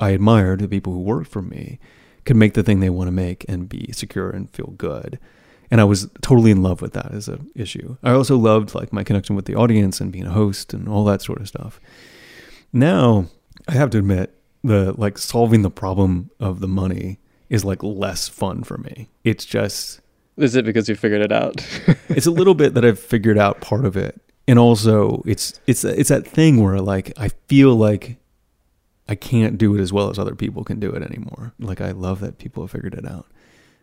I 0.00 0.10
admired, 0.10 0.60
the 0.60 0.68
people 0.68 0.92
who 0.92 1.00
worked 1.00 1.30
for 1.30 1.42
me, 1.42 1.78
could 2.24 2.36
make 2.36 2.54
the 2.54 2.62
thing 2.62 2.80
they 2.80 2.90
want 2.90 3.08
to 3.08 3.12
make 3.12 3.44
and 3.48 3.68
be 3.68 3.92
secure 3.92 4.30
and 4.30 4.50
feel 4.50 4.74
good. 4.76 5.18
And 5.70 5.80
I 5.80 5.84
was 5.84 6.08
totally 6.20 6.50
in 6.50 6.62
love 6.62 6.82
with 6.82 6.94
that 6.94 7.12
as 7.12 7.28
an 7.28 7.50
issue. 7.54 7.96
I 8.02 8.10
also 8.10 8.36
loved 8.36 8.74
like 8.74 8.92
my 8.92 9.04
connection 9.04 9.36
with 9.36 9.44
the 9.44 9.54
audience 9.54 10.00
and 10.00 10.10
being 10.10 10.26
a 10.26 10.32
host 10.32 10.74
and 10.74 10.88
all 10.88 11.04
that 11.04 11.22
sort 11.22 11.40
of 11.40 11.48
stuff. 11.48 11.80
Now, 12.72 13.26
I 13.68 13.72
have 13.72 13.90
to 13.90 13.98
admit, 13.98 14.34
the 14.62 14.92
like 14.96 15.16
solving 15.18 15.62
the 15.62 15.70
problem 15.70 16.30
of 16.38 16.60
the 16.60 16.68
money 16.68 17.18
is 17.48 17.64
like 17.64 17.82
less 17.82 18.28
fun 18.28 18.62
for 18.62 18.78
me. 18.78 19.08
It's 19.24 19.44
just 19.44 20.00
Is 20.36 20.54
it 20.54 20.64
because 20.64 20.88
you 20.88 20.94
figured 20.94 21.22
it 21.22 21.32
out? 21.32 21.66
it's 22.08 22.26
a 22.26 22.30
little 22.30 22.54
bit 22.54 22.74
that 22.74 22.84
I've 22.84 23.00
figured 23.00 23.38
out 23.38 23.60
part 23.60 23.84
of 23.84 23.96
it, 23.96 24.20
and 24.46 24.58
also 24.58 25.22
it's 25.26 25.58
it's 25.66 25.84
it's 25.84 26.10
that 26.10 26.26
thing 26.26 26.62
where 26.62 26.80
like 26.80 27.12
I 27.16 27.28
feel 27.48 27.74
like 27.74 28.16
I 29.10 29.16
can't 29.16 29.58
do 29.58 29.74
it 29.74 29.80
as 29.80 29.92
well 29.92 30.08
as 30.08 30.20
other 30.20 30.36
people 30.36 30.62
can 30.62 30.78
do 30.78 30.92
it 30.92 31.02
anymore. 31.02 31.52
Like 31.58 31.80
I 31.80 31.90
love 31.90 32.20
that 32.20 32.38
people 32.38 32.62
have 32.62 32.70
figured 32.70 32.94
it 32.94 33.04
out. 33.04 33.26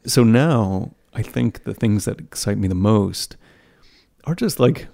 So 0.06 0.24
now 0.24 0.94
I 1.14 1.22
think 1.22 1.66
the 1.66 1.74
things 1.74 2.06
that 2.06 2.22
excite 2.22 2.58
me 2.58 2.70
the 2.70 2.76
most 2.76 3.36
are 4.24 4.36
just 4.36 4.58
like 4.58 4.88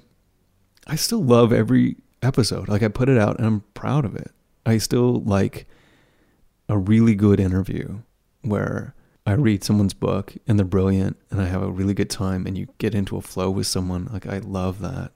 I 0.87 0.95
still 0.95 1.23
love 1.23 1.53
every 1.53 1.97
episode. 2.23 2.67
Like 2.67 2.81
I 2.81 2.87
put 2.87 3.09
it 3.09 3.17
out 3.19 3.37
and 3.37 3.45
I'm 3.45 3.61
proud 3.75 4.05
of 4.05 4.15
it. 4.15 4.31
I 4.65 4.79
still 4.79 5.21
like 5.21 5.67
a 6.67 6.79
really 6.79 7.13
good 7.13 7.39
interview 7.39 7.99
where 8.41 8.95
I 9.27 9.33
read 9.33 9.63
someone's 9.63 9.93
book 9.93 10.33
and 10.47 10.57
they're 10.57 10.65
brilliant 10.65 11.15
and 11.29 11.41
I 11.41 11.45
have 11.45 11.61
a 11.61 11.71
really 11.71 11.93
good 11.93 12.09
time 12.09 12.47
and 12.47 12.57
you 12.57 12.69
get 12.79 12.95
into 12.95 13.17
a 13.17 13.21
flow 13.21 13.51
with 13.51 13.67
someone. 13.67 14.09
Like 14.11 14.25
I 14.25 14.39
love 14.39 14.79
that. 14.79 15.11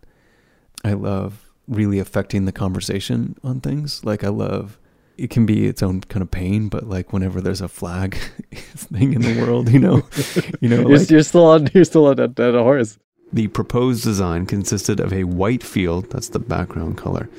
I 0.86 0.94
love 0.94 1.50
really 1.68 1.98
affecting 1.98 2.46
the 2.46 2.52
conversation 2.52 3.36
on 3.44 3.62
things. 3.62 4.06
Like 4.06 4.24
I 4.24 4.30
love 4.30 4.78
it 5.18 5.30
can 5.30 5.46
be 5.46 5.66
its 5.68 5.82
own 5.82 6.02
kind 6.02 6.22
of 6.22 6.30
pain, 6.32 6.70
but 6.70 6.84
like 6.88 7.12
whenever 7.12 7.42
there's 7.42 7.62
a 7.62 7.68
flag 7.68 8.16
thing 8.54 9.14
in 9.14 9.22
the 9.22 9.42
world, 9.42 9.70
you 9.70 9.80
know, 9.80 10.04
you 10.62 10.70
know, 10.70 10.88
you're, 10.88 10.98
like 11.00 11.10
you're 11.10 11.24
still 11.24 11.46
on. 11.46 11.70
You're 11.74 11.86
still 11.86 12.06
on 12.06 12.16
that, 12.18 12.36
that 12.36 12.54
horse. 12.54 13.00
the 13.34 13.48
proposed 13.48 14.04
design 14.04 14.46
consisted 14.46 15.00
of 15.00 15.12
a 15.12 15.24
white 15.24 15.64
field, 15.64 16.10
that's 16.12 16.30
the 16.30 16.40
background 16.40 16.98
color, 16.98 17.30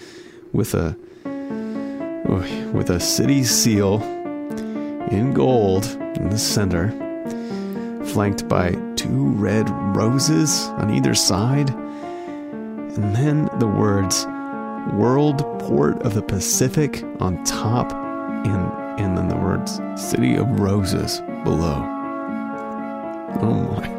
with 0.52 0.74
a 0.74 0.96
with 2.72 2.90
a 2.90 3.00
city 3.00 3.42
seal 3.42 4.02
in 5.10 5.32
gold 5.32 5.86
in 6.16 6.28
the 6.28 6.38
center, 6.38 6.90
flanked 8.04 8.46
by 8.48 8.72
two 8.96 9.28
red 9.30 9.70
roses 9.96 10.66
on 10.76 10.90
either 10.90 11.14
side, 11.14 11.70
and 11.70 13.16
then 13.16 13.48
the 13.58 13.66
words 13.66 14.26
World 14.94 15.38
Port 15.60 16.02
of 16.02 16.14
the 16.14 16.22
Pacific 16.22 17.04
on 17.20 17.42
top 17.44 17.92
and 17.92 19.00
and 19.00 19.16
then 19.16 19.28
the 19.28 19.36
words 19.36 19.80
City 19.96 20.34
of 20.34 20.48
Roses 20.58 21.20
below. 21.44 21.84
Oh 23.40 23.76
my. 23.76 23.98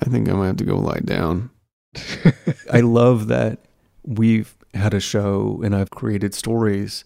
I 0.00 0.10
think 0.10 0.28
I 0.28 0.32
might 0.32 0.46
have 0.48 0.56
to 0.58 0.64
go 0.64 0.76
lie 0.76 1.00
down. 1.04 1.50
I 2.72 2.80
love 2.80 3.28
that 3.28 3.60
we've 4.04 4.54
had 4.74 4.94
a 4.94 5.00
show 5.00 5.60
and 5.64 5.74
I've 5.74 5.90
created 5.90 6.34
stories 6.34 7.04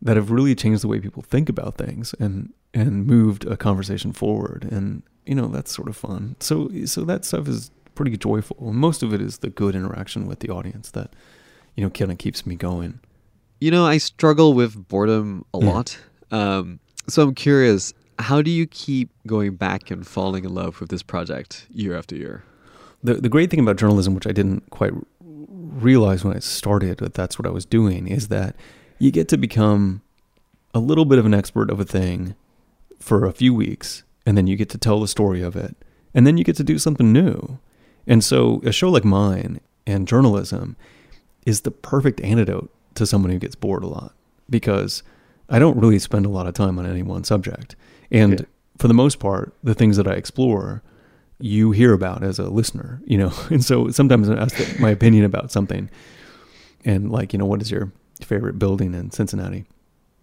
that 0.00 0.16
have 0.16 0.30
really 0.30 0.54
changed 0.54 0.82
the 0.82 0.88
way 0.88 1.00
people 1.00 1.22
think 1.22 1.48
about 1.48 1.76
things 1.76 2.14
and 2.18 2.52
and 2.74 3.06
moved 3.06 3.44
a 3.44 3.56
conversation 3.56 4.12
forward 4.12 4.66
and 4.70 5.02
you 5.26 5.34
know 5.34 5.46
that's 5.46 5.74
sort 5.74 5.88
of 5.88 5.96
fun. 5.96 6.36
So 6.40 6.70
so 6.86 7.04
that 7.04 7.24
stuff 7.24 7.48
is 7.48 7.70
pretty 7.94 8.16
joyful. 8.16 8.72
Most 8.72 9.02
of 9.02 9.12
it 9.12 9.20
is 9.20 9.38
the 9.38 9.50
good 9.50 9.74
interaction 9.74 10.26
with 10.26 10.40
the 10.40 10.48
audience 10.50 10.90
that 10.92 11.12
you 11.76 11.82
know 11.84 11.90
kind 11.90 12.10
of 12.12 12.18
keeps 12.18 12.46
me 12.46 12.54
going. 12.54 13.00
You 13.60 13.70
know, 13.70 13.84
I 13.86 13.98
struggle 13.98 14.54
with 14.54 14.88
boredom 14.88 15.44
a 15.54 15.58
Yeah. 15.58 15.70
lot. 15.72 15.98
Um, 16.30 16.80
so 17.08 17.22
I'm 17.22 17.34
curious, 17.34 17.92
how 18.18 18.42
do 18.42 18.50
you 18.50 18.66
keep 18.66 19.10
going 19.26 19.54
back 19.56 19.90
and 19.90 20.06
falling 20.06 20.44
in 20.44 20.54
love 20.54 20.80
with 20.80 20.88
this 20.90 21.02
project 21.02 21.66
year 21.70 21.96
after 21.96 22.16
year? 22.16 22.42
the 23.04 23.14
the 23.14 23.28
great 23.28 23.50
thing 23.50 23.60
about 23.60 23.76
journalism, 23.76 24.14
which 24.14 24.26
I 24.26 24.32
didn't 24.32 24.70
quite 24.70 24.92
realize 25.20 26.24
when 26.24 26.36
I 26.36 26.40
started 26.40 26.98
that 26.98 27.14
that's 27.14 27.38
what 27.38 27.46
I 27.46 27.50
was 27.50 27.64
doing, 27.64 28.08
is 28.08 28.28
that 28.28 28.54
you 28.98 29.10
get 29.10 29.28
to 29.28 29.36
become 29.36 30.02
a 30.74 30.78
little 30.78 31.04
bit 31.04 31.18
of 31.18 31.26
an 31.26 31.34
expert 31.34 31.70
of 31.70 31.80
a 31.80 31.84
thing 31.84 32.34
for 33.00 33.24
a 33.24 33.32
few 33.32 33.52
weeks, 33.54 34.04
and 34.24 34.36
then 34.38 34.46
you 34.46 34.56
get 34.56 34.68
to 34.70 34.78
tell 34.78 35.00
the 35.00 35.08
story 35.08 35.42
of 35.42 35.56
it, 35.56 35.76
and 36.14 36.26
then 36.26 36.36
you 36.38 36.44
get 36.44 36.56
to 36.56 36.64
do 36.64 36.78
something 36.78 37.12
new. 37.12 37.58
And 38.06 38.22
so, 38.24 38.60
a 38.64 38.72
show 38.72 38.90
like 38.90 39.04
mine 39.04 39.60
and 39.86 40.06
journalism 40.08 40.76
is 41.46 41.62
the 41.62 41.70
perfect 41.70 42.20
antidote 42.20 42.70
to 42.94 43.06
someone 43.06 43.30
who 43.32 43.38
gets 43.38 43.54
bored 43.54 43.82
a 43.84 43.86
lot 43.88 44.12
because 44.50 45.02
I 45.48 45.58
don't 45.58 45.76
really 45.78 45.98
spend 45.98 46.26
a 46.26 46.28
lot 46.28 46.46
of 46.46 46.54
time 46.54 46.78
on 46.78 46.86
any 46.86 47.02
one 47.02 47.24
subject. 47.24 47.74
And 48.10 48.40
Yeah. 48.40 48.46
for 48.78 48.88
the 48.88 48.94
most 48.94 49.18
part, 49.18 49.54
the 49.62 49.74
things 49.74 49.96
that 49.96 50.06
I 50.06 50.12
explore, 50.12 50.82
you 51.40 51.72
hear 51.72 51.92
about 51.92 52.22
as 52.22 52.38
a 52.38 52.48
listener, 52.50 53.00
you 53.04 53.18
know. 53.18 53.32
And 53.50 53.64
so 53.64 53.90
sometimes 53.90 54.28
I 54.28 54.34
ask 54.36 54.56
my 54.80 54.90
opinion 54.90 55.24
about 55.24 55.50
something, 55.50 55.90
and 56.84 57.10
like, 57.10 57.32
you 57.32 57.38
know, 57.38 57.46
what 57.46 57.62
is 57.62 57.70
your 57.70 57.92
favorite 58.20 58.58
building 58.58 58.94
in 58.94 59.10
Cincinnati? 59.10 59.64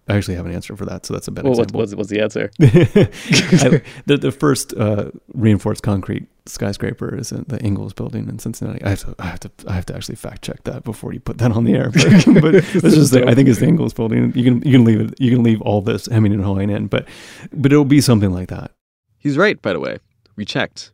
I 0.08 0.16
actually 0.16 0.34
have 0.36 0.46
an 0.46 0.52
answer 0.52 0.74
for 0.76 0.84
that, 0.86 1.06
so 1.06 1.14
that's 1.14 1.28
a 1.28 1.30
better 1.30 1.48
Well, 1.48 1.56
what, 1.58 1.64
example. 1.68 1.80
what's, 1.80 1.94
what's 1.94 2.10
the 2.10 2.20
answer? 2.20 2.50
I, 2.60 3.82
the 4.06 4.16
the 4.16 4.32
first 4.32 4.74
uh, 4.74 5.10
reinforced 5.34 5.82
concrete 5.82 6.26
skyscraper 6.50 7.16
is 7.16 7.32
in 7.32 7.44
the 7.48 7.64
Ingalls 7.64 7.92
building 7.92 8.28
in 8.28 8.38
Cincinnati. 8.38 8.82
I 8.82 8.90
have 8.90 9.00
to 9.00 9.14
I 9.18 9.26
have 9.26 9.40
to 9.40 9.50
I 9.66 9.72
have 9.72 9.86
to 9.86 9.94
actually 9.94 10.16
fact 10.16 10.42
check 10.42 10.64
that 10.64 10.84
before 10.84 11.12
you 11.12 11.20
put 11.20 11.38
that 11.38 11.52
on 11.52 11.64
the 11.64 11.74
air. 11.74 11.90
But, 12.30 12.42
but 12.42 12.54
let's 12.54 12.94
just 12.94 13.12
say 13.12 13.24
I 13.24 13.34
think 13.34 13.48
it's 13.48 13.60
the 13.60 13.66
Ingalls 13.66 13.94
building. 13.94 14.32
You 14.34 14.44
can 14.44 14.62
you 14.62 14.72
can 14.72 14.84
leave 14.84 15.00
it 15.00 15.20
you 15.20 15.30
can 15.30 15.42
leave 15.42 15.60
all 15.62 15.80
this 15.80 16.06
Hemming 16.06 16.32
and 16.32 16.44
Hawing 16.44 16.70
in, 16.70 16.86
but 16.86 17.08
but 17.52 17.72
it'll 17.72 17.84
be 17.84 18.00
something 18.00 18.32
like 18.32 18.48
that. 18.48 18.72
He's 19.18 19.36
right, 19.36 19.60
by 19.60 19.72
the 19.72 19.80
way. 19.80 19.98
We 20.36 20.44
checked. 20.44 20.92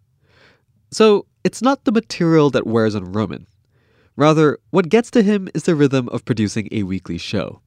So 0.90 1.26
it's 1.44 1.62
not 1.62 1.84
the 1.84 1.92
material 1.92 2.50
that 2.50 2.66
wears 2.66 2.94
on 2.94 3.12
Roman. 3.12 3.46
Rather, 4.16 4.58
what 4.70 4.88
gets 4.88 5.10
to 5.12 5.22
him 5.22 5.48
is 5.54 5.64
the 5.64 5.74
rhythm 5.74 6.08
of 6.08 6.24
producing 6.24 6.68
a 6.72 6.82
weekly 6.84 7.18
show. 7.18 7.60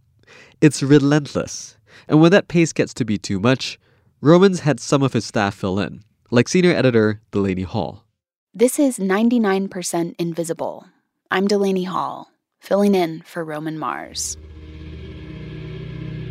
It's 0.61 0.83
relentless, 0.83 1.77
and 2.07 2.19
when 2.19 2.31
that 2.31 2.47
pace 2.47 2.73
gets 2.73 2.93
to 2.95 3.05
be 3.05 3.17
too 3.17 3.39
much, 3.39 3.79
Roman's 4.21 4.61
had 4.61 4.79
some 4.79 5.03
of 5.03 5.13
his 5.13 5.25
staff 5.25 5.55
fill 5.55 5.79
in, 5.79 6.03
like 6.31 6.47
senior 6.47 6.71
editor 6.71 7.21
Delaney 7.31 7.63
Hall. 7.63 8.05
This 8.53 8.79
is 8.79 8.99
99% 8.99 10.15
Invisible. 10.19 10.85
I'm 11.31 11.47
Delaney 11.47 11.83
Hall, 11.83 12.31
filling 12.59 12.95
in 12.95 13.21
for 13.21 13.43
Roman 13.43 13.77
Mars. 13.77 14.37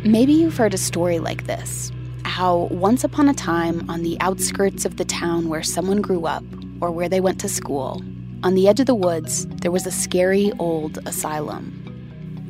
Maybe 0.03 0.33
you've 0.33 0.57
heard 0.57 0.73
a 0.73 0.77
story 0.77 1.19
like 1.19 1.45
this 1.45 1.91
how 2.23 2.69
once 2.71 3.03
upon 3.03 3.27
a 3.27 3.33
time, 3.33 3.89
on 3.89 4.01
the 4.01 4.17
outskirts 4.21 4.85
of 4.85 4.95
the 4.95 5.03
town 5.03 5.49
where 5.49 5.63
someone 5.63 6.01
grew 6.01 6.25
up 6.25 6.43
or 6.79 6.89
where 6.89 7.09
they 7.09 7.19
went 7.19 7.39
to 7.41 7.49
school, 7.49 8.01
on 8.43 8.55
the 8.55 8.67
edge 8.67 8.79
of 8.79 8.85
the 8.85 8.95
woods, 8.95 9.45
there 9.47 9.71
was 9.71 9.85
a 9.85 9.91
scary 9.91 10.51
old 10.57 10.99
asylum. 11.05 11.75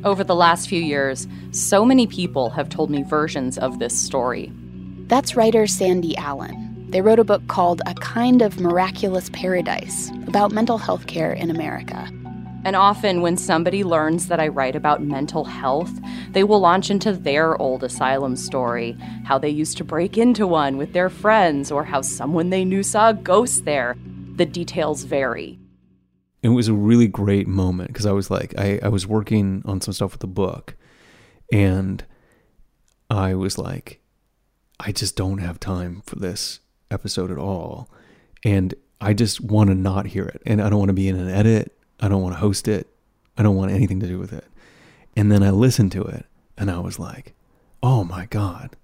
Over 0.04 0.22
the 0.22 0.36
last 0.36 0.68
few 0.68 0.80
years, 0.80 1.26
so 1.50 1.84
many 1.84 2.06
people 2.06 2.50
have 2.50 2.68
told 2.68 2.88
me 2.90 3.02
versions 3.02 3.58
of 3.58 3.80
this 3.80 4.00
story. 4.00 4.52
That's 5.08 5.34
writer 5.34 5.66
Sandy 5.66 6.16
Allen. 6.16 6.69
They 6.90 7.02
wrote 7.02 7.20
a 7.20 7.24
book 7.24 7.46
called 7.46 7.82
A 7.86 7.94
Kind 7.94 8.42
of 8.42 8.58
Miraculous 8.58 9.30
Paradise 9.32 10.10
about 10.26 10.50
mental 10.50 10.76
health 10.76 11.06
care 11.06 11.32
in 11.32 11.48
America. 11.48 12.10
And 12.64 12.74
often, 12.74 13.22
when 13.22 13.36
somebody 13.36 13.84
learns 13.84 14.26
that 14.26 14.40
I 14.40 14.48
write 14.48 14.74
about 14.74 15.00
mental 15.00 15.44
health, 15.44 15.92
they 16.32 16.42
will 16.42 16.58
launch 16.58 16.90
into 16.90 17.12
their 17.12 17.56
old 17.62 17.84
asylum 17.84 18.34
story 18.34 18.96
how 19.24 19.38
they 19.38 19.48
used 19.48 19.76
to 19.76 19.84
break 19.84 20.18
into 20.18 20.48
one 20.48 20.76
with 20.78 20.92
their 20.92 21.08
friends, 21.08 21.70
or 21.70 21.84
how 21.84 22.00
someone 22.00 22.50
they 22.50 22.64
knew 22.64 22.82
saw 22.82 23.10
a 23.10 23.14
ghost 23.14 23.64
there. 23.64 23.96
The 24.34 24.44
details 24.44 25.04
vary. 25.04 25.60
it 26.42 26.48
was 26.48 26.66
a 26.66 26.74
really 26.74 27.06
great 27.06 27.46
moment 27.46 27.90
because 27.90 28.06
I 28.06 28.12
was 28.12 28.32
like, 28.32 28.52
I, 28.58 28.80
I 28.82 28.88
was 28.88 29.06
working 29.06 29.62
on 29.64 29.80
some 29.80 29.94
stuff 29.94 30.10
with 30.10 30.22
the 30.22 30.26
book 30.26 30.74
and 31.52 32.02
I 33.08 33.34
was 33.34 33.58
like, 33.58 34.00
I 34.80 34.90
just 34.90 35.14
don't 35.14 35.38
have 35.38 35.60
time 35.60 36.02
for 36.04 36.16
this 36.16 36.58
episode 36.90 37.30
at 37.30 37.38
all. 37.38 37.88
And 38.44 38.74
I 39.00 39.12
just 39.14 39.40
want 39.40 39.68
to 39.70 39.74
not 39.74 40.06
hear 40.06 40.24
it. 40.24 40.42
And 40.46 40.60
I 40.62 40.68
don't 40.70 40.78
want 40.78 40.88
to 40.90 40.94
be 40.94 41.08
in 41.08 41.16
an 41.16 41.28
edit. 41.28 41.76
I 42.00 42.08
don't 42.08 42.22
want 42.22 42.34
to 42.34 42.40
host 42.40 42.68
it. 42.68 42.86
I 43.36 43.42
don't 43.42 43.56
want 43.56 43.70
anything 43.72 44.00
to 44.00 44.06
do 44.06 44.18
with 44.18 44.32
it. 44.32 44.44
And 45.16 45.30
then 45.30 45.42
I 45.42 45.50
listened 45.50 45.92
to 45.92 46.02
it 46.02 46.26
and 46.58 46.70
I 46.70 46.78
was 46.78 46.98
like, 46.98 47.34
oh 47.82 48.04
my 48.04 48.26
God, 48.26 48.76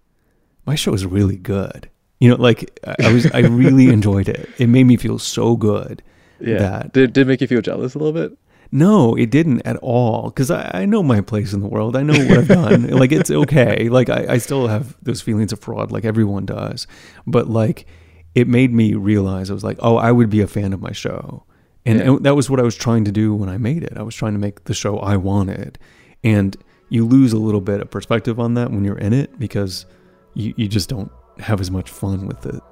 my 0.65 0.75
show 0.75 0.93
is 0.95 1.05
really 1.07 1.37
good. 1.37 1.89
You 2.21 2.31
know, 2.31 2.37
like 2.37 2.79
I 3.01 3.13
was, 3.13 3.27
I 3.33 3.41
really 3.41 3.89
enjoyed 3.93 4.29
it. 4.29 4.49
It 4.59 4.69
made 4.69 4.85
me 4.85 4.97
feel 4.97 5.19
so 5.19 5.57
good 5.57 6.03
Yeah. 6.41 6.59
that 6.59 6.93
Did, 6.93 7.13
did 7.13 7.27
make 7.27 7.41
you 7.41 7.47
feel 7.47 7.61
jealous 7.61 7.95
a 7.95 7.99
little 7.99 8.13
bit? 8.15 8.37
No, 8.73 9.15
it 9.15 9.31
didn't 9.31 9.63
at 9.67 9.77
all. 9.77 10.31
Because 10.31 10.51
I, 10.51 10.71
I 10.75 10.85
know 10.87 11.03
my 11.03 11.21
place 11.21 11.53
in 11.53 11.61
the 11.61 11.69
world. 11.69 11.97
I 11.97 12.03
know 12.03 12.19
what 12.19 12.39
I've 12.39 12.49
done. 12.49 12.89
like 12.99 13.13
it's 13.13 13.31
okay. 13.31 13.89
Like 13.89 14.09
I, 14.11 14.27
I 14.35 14.39
still 14.39 14.67
have 14.69 14.97
those 15.03 15.21
feelings 15.23 15.53
of 15.53 15.61
fraud, 15.61 15.93
like 15.93 16.05
everyone 16.05 16.47
does. 16.47 16.87
But 17.27 17.49
like, 17.49 17.87
it 18.35 18.49
made 18.49 18.73
me 18.73 18.95
realize 18.95 19.51
I 19.51 19.55
was 19.55 19.65
like, 19.65 19.79
oh, 19.81 19.97
I 19.97 20.13
would 20.13 20.29
be 20.31 20.41
a 20.41 20.47
fan 20.47 20.73
of 20.73 20.81
my 20.83 20.93
show, 20.93 21.45
and, 21.87 21.99
Yeah. 21.99 22.05
and 22.13 22.25
that 22.25 22.35
was 22.37 22.51
what 22.51 22.61
I 22.61 22.65
was 22.65 22.77
trying 22.77 23.05
to 23.07 23.13
do 23.13 23.35
when 23.35 23.49
I 23.49 23.57
made 23.57 23.83
it. 23.83 23.95
I 23.97 24.03
was 24.03 24.15
trying 24.15 24.35
to 24.35 24.39
make 24.39 24.65
the 24.65 24.75
show 24.75 24.99
I 24.99 25.17
wanted, 25.17 25.79
and 26.23 26.55
you 26.91 27.07
lose 27.07 27.33
a 27.33 27.39
little 27.39 27.63
bit 27.63 27.81
of 27.81 27.91
perspective 27.91 28.39
on 28.39 28.55
that 28.55 28.71
when 28.71 28.85
you're 28.85 28.99
in 28.99 29.13
it 29.13 29.39
because 29.39 29.87
you, 30.35 30.53
you 30.57 30.69
just 30.69 30.89
don't 30.89 31.11
have 31.39 31.61
as 31.61 31.71
much 31.71 31.89
fun 31.91 32.27
with 32.27 32.45
it. 32.47 32.63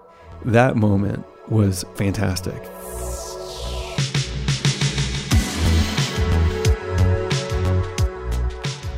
That 0.45 0.77
moment 0.77 1.25
was 1.49 1.85
fantastic. 1.95 2.63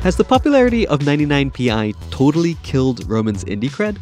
Has 0.07 0.15
the 0.15 0.23
popularity 0.23 0.87
of 0.87 1.01
99pi 1.01 1.93
totally 2.11 2.55
killed 2.63 3.05
Roman's 3.09 3.43
indie 3.43 3.69
cred? 3.69 3.97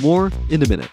More 0.00 0.32
in 0.48 0.62
a 0.62 0.66
minute. 0.66 0.88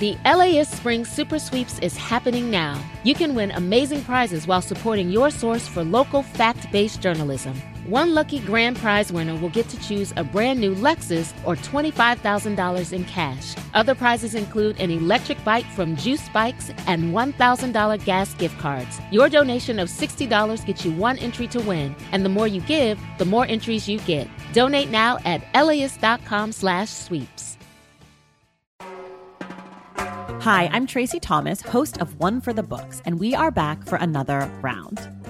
The 0.00 0.18
LAist 0.24 0.72
Spring 0.72 1.04
Super 1.04 1.38
Sweeps 1.38 1.78
is 1.78 1.96
happening 1.96 2.50
now. 2.50 2.76
You 3.04 3.14
can 3.14 3.36
win 3.36 3.52
amazing 3.52 4.02
prizes 4.02 4.48
while 4.48 4.62
supporting 4.62 5.10
your 5.10 5.30
source 5.30 5.68
for 5.68 5.84
local 5.84 6.24
fact 6.24 6.72
based 6.72 7.00
journalism. 7.00 7.54
One 7.86 8.14
lucky 8.14 8.38
grand 8.38 8.76
prize 8.76 9.12
winner 9.12 9.34
will 9.34 9.48
get 9.48 9.68
to 9.70 9.80
choose 9.80 10.12
a 10.16 10.22
brand 10.22 10.60
new 10.60 10.72
Lexus 10.72 11.32
or 11.44 11.56
$25,000 11.56 12.92
in 12.92 13.04
cash. 13.06 13.56
Other 13.74 13.96
prizes 13.96 14.36
include 14.36 14.80
an 14.80 14.92
electric 14.92 15.42
bike 15.42 15.66
from 15.74 15.96
Juice 15.96 16.28
Bikes 16.28 16.70
and 16.86 17.12
$1,000 17.12 18.04
gas 18.04 18.34
gift 18.34 18.56
cards. 18.60 19.00
Your 19.10 19.28
donation 19.28 19.80
of 19.80 19.88
$60 19.88 20.64
gets 20.64 20.84
you 20.84 20.92
one 20.92 21.18
entry 21.18 21.48
to 21.48 21.60
win, 21.60 21.96
and 22.12 22.24
the 22.24 22.28
more 22.28 22.46
you 22.46 22.60
give, 22.60 23.00
the 23.18 23.24
more 23.24 23.46
entries 23.46 23.88
you 23.88 23.98
get. 24.00 24.28
Donate 24.52 24.90
now 24.90 25.18
at 25.24 25.42
laist.com 25.52 26.52
slash 26.52 26.88
sweeps. 26.88 27.58
Hi, 28.78 30.70
I'm 30.72 30.86
Tracy 30.86 31.18
Thomas, 31.18 31.60
host 31.62 32.00
of 32.00 32.16
One 32.20 32.40
for 32.40 32.52
the 32.52 32.62
Books, 32.62 33.02
and 33.04 33.18
we 33.18 33.34
are 33.34 33.50
back 33.50 33.84
for 33.84 33.96
another 33.96 34.48
round. 34.62 35.21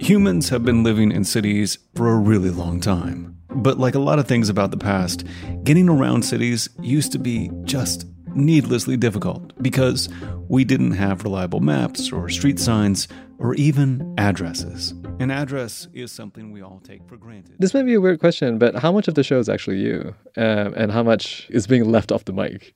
Humans 0.00 0.48
have 0.50 0.64
been 0.64 0.84
living 0.84 1.10
in 1.10 1.24
cities 1.24 1.78
for 1.96 2.08
a 2.08 2.16
really 2.16 2.50
long 2.50 2.80
time. 2.80 3.36
But 3.50 3.78
like 3.78 3.96
a 3.96 3.98
lot 3.98 4.20
of 4.20 4.28
things 4.28 4.48
about 4.48 4.70
the 4.70 4.76
past, 4.76 5.24
getting 5.64 5.88
around 5.88 6.22
cities 6.22 6.68
used 6.80 7.10
to 7.12 7.18
be 7.18 7.50
just 7.64 8.06
needlessly 8.32 8.96
difficult 8.96 9.60
because 9.60 10.08
we 10.48 10.64
didn't 10.64 10.92
have 10.92 11.24
reliable 11.24 11.58
maps 11.58 12.12
or 12.12 12.28
street 12.28 12.60
signs 12.60 13.08
or 13.38 13.54
even 13.54 14.14
addresses. 14.16 14.94
An 15.18 15.32
address 15.32 15.88
is 15.92 16.12
something 16.12 16.52
we 16.52 16.62
all 16.62 16.80
take 16.84 17.06
for 17.08 17.16
granted. 17.16 17.56
This 17.58 17.74
might 17.74 17.82
be 17.82 17.94
a 17.94 18.00
weird 18.00 18.20
question, 18.20 18.56
but 18.56 18.76
how 18.76 18.92
much 18.92 19.08
of 19.08 19.14
the 19.16 19.24
show 19.24 19.40
is 19.40 19.48
actually 19.48 19.78
you? 19.78 20.14
Um, 20.36 20.74
and 20.76 20.92
how 20.92 21.02
much 21.02 21.48
is 21.50 21.66
being 21.66 21.90
left 21.90 22.12
off 22.12 22.24
the 22.24 22.32
mic? 22.32 22.72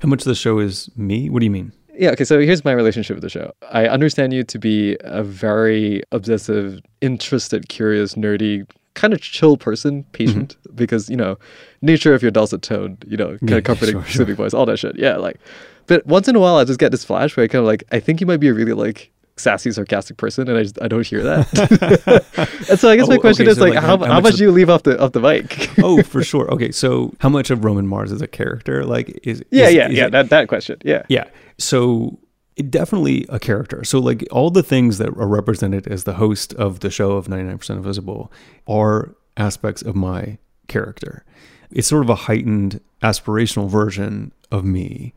How 0.00 0.08
much 0.08 0.20
of 0.20 0.26
the 0.26 0.36
show 0.36 0.60
is 0.60 0.88
me? 0.96 1.28
What 1.28 1.40
do 1.40 1.46
you 1.46 1.50
mean? 1.50 1.72
Yeah, 1.96 2.10
okay, 2.10 2.24
so 2.24 2.40
here's 2.40 2.64
my 2.64 2.72
relationship 2.72 3.16
with 3.16 3.22
the 3.22 3.30
show. 3.30 3.52
I 3.70 3.86
understand 3.86 4.32
you 4.32 4.44
to 4.44 4.58
be 4.58 4.96
a 5.00 5.22
very 5.22 6.02
obsessive, 6.12 6.80
interested, 7.00 7.68
curious, 7.68 8.14
nerdy, 8.14 8.68
kind 8.94 9.12
of 9.12 9.20
chill 9.20 9.56
person, 9.56 10.04
patient, 10.12 10.56
mm-hmm. 10.56 10.76
because, 10.76 11.08
you 11.08 11.16
know, 11.16 11.38
nature 11.82 12.14
of 12.14 12.22
your 12.22 12.30
dulcet 12.30 12.62
tone, 12.62 12.98
you 13.06 13.16
know, 13.16 13.38
kind 13.38 13.50
yeah, 13.50 13.56
of 13.56 13.64
comforting 13.70 13.94
sure, 14.02 14.10
sleeping 14.10 14.36
sure. 14.36 14.44
voice, 14.44 14.54
all 14.54 14.66
that 14.66 14.78
shit. 14.78 14.96
Yeah, 14.96 15.16
like, 15.16 15.38
but 15.86 16.04
once 16.06 16.28
in 16.28 16.36
a 16.36 16.40
while, 16.40 16.56
I 16.56 16.64
just 16.64 16.78
get 16.78 16.90
this 16.90 17.04
flash 17.04 17.36
where 17.36 17.44
I 17.44 17.48
kind 17.48 17.60
of 17.60 17.66
like, 17.66 17.84
I 17.92 18.00
think 18.00 18.20
you 18.20 18.26
might 18.26 18.40
be 18.40 18.48
a 18.48 18.54
really 18.54 18.72
like 18.72 19.10
sassy, 19.36 19.72
sarcastic 19.72 20.16
person, 20.16 20.48
and 20.48 20.58
I 20.58 20.62
just 20.62 20.80
I 20.80 20.88
don't 20.88 21.06
hear 21.06 21.22
that. 21.22 22.68
and 22.70 22.78
so 22.78 22.90
I 22.90 22.96
guess 22.96 23.06
oh, 23.06 23.10
my 23.10 23.18
question 23.18 23.46
okay, 23.46 23.52
is 23.52 23.58
so 23.58 23.64
like, 23.64 23.74
like, 23.74 23.82
how, 23.82 23.98
how, 23.98 24.04
how 24.04 24.14
much, 24.14 24.24
much 24.24 24.34
do 24.36 24.44
you 24.44 24.50
leave 24.50 24.70
off 24.70 24.84
the 24.84 25.00
off 25.00 25.12
the 25.12 25.20
mic? 25.20 25.70
oh, 25.82 26.02
for 26.02 26.22
sure. 26.22 26.50
Okay, 26.52 26.70
so 26.70 27.14
how 27.20 27.28
much 27.28 27.50
of 27.50 27.64
Roman 27.64 27.86
Mars 27.86 28.12
is 28.12 28.22
a 28.22 28.26
character? 28.26 28.84
Like, 28.84 29.20
is 29.24 29.42
yeah, 29.50 29.66
is, 29.66 29.74
yeah, 29.74 29.88
is 29.88 29.96
yeah. 29.96 30.06
It, 30.06 30.10
that 30.12 30.30
that 30.30 30.48
question. 30.48 30.78
Yeah, 30.84 31.02
yeah. 31.08 31.24
So 31.58 32.18
it 32.56 32.70
definitely 32.70 33.26
a 33.28 33.38
character. 33.38 33.84
So 33.84 33.98
like 33.98 34.24
all 34.30 34.50
the 34.50 34.62
things 34.62 34.98
that 34.98 35.08
are 35.08 35.26
represented 35.26 35.88
as 35.88 36.04
the 36.04 36.14
host 36.14 36.54
of 36.54 36.80
the 36.80 36.90
show 36.90 37.12
of 37.12 37.26
99% 37.26 37.70
Invisible 37.70 38.32
are 38.68 39.14
aspects 39.36 39.82
of 39.82 39.96
my 39.96 40.38
character. 40.68 41.24
It's 41.70 41.88
sort 41.88 42.04
of 42.04 42.10
a 42.10 42.14
heightened 42.14 42.80
aspirational 43.02 43.68
version 43.68 44.32
of 44.52 44.64
me. 44.64 45.14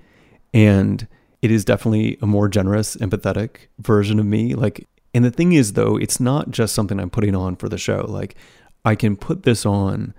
And 0.54 1.08
it 1.48 1.52
is 1.52 1.64
definitely 1.64 2.18
a 2.22 2.28
more 2.28 2.50
generous, 2.50 2.98
empathetic 2.98 3.68
version 3.80 4.20
of 4.20 4.26
me. 4.26 4.54
Like, 4.54 4.86
and 5.14 5.24
the 5.24 5.32
thing 5.32 5.54
is, 5.54 5.74
though, 5.74 5.96
it's 5.96 6.20
not 6.20 6.52
just 6.52 6.76
something 6.76 7.00
I'm 7.00 7.10
putting 7.10 7.36
on 7.36 7.56
for 7.56 7.70
the 7.70 7.78
show. 7.78 8.06
Like, 8.06 8.36
I 8.84 8.96
can 8.96 9.16
put 9.16 9.44
this 9.44 9.66
on 9.66 10.14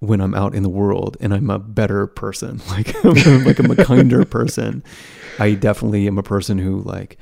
when 0.00 0.20
I'm 0.20 0.34
out 0.34 0.54
in 0.54 0.62
the 0.62 0.68
world 0.68 1.16
and 1.20 1.32
I'm 1.32 1.48
a 1.48 1.58
better 1.58 2.06
person. 2.06 2.60
Like, 2.68 3.02
like 3.02 3.58
I'm 3.58 3.70
a 3.70 3.82
kinder 3.82 4.24
person. 4.26 4.84
I 5.38 5.54
definitely 5.54 6.06
am 6.06 6.18
a 6.18 6.22
person 6.22 6.58
who, 6.58 6.82
like, 6.82 7.16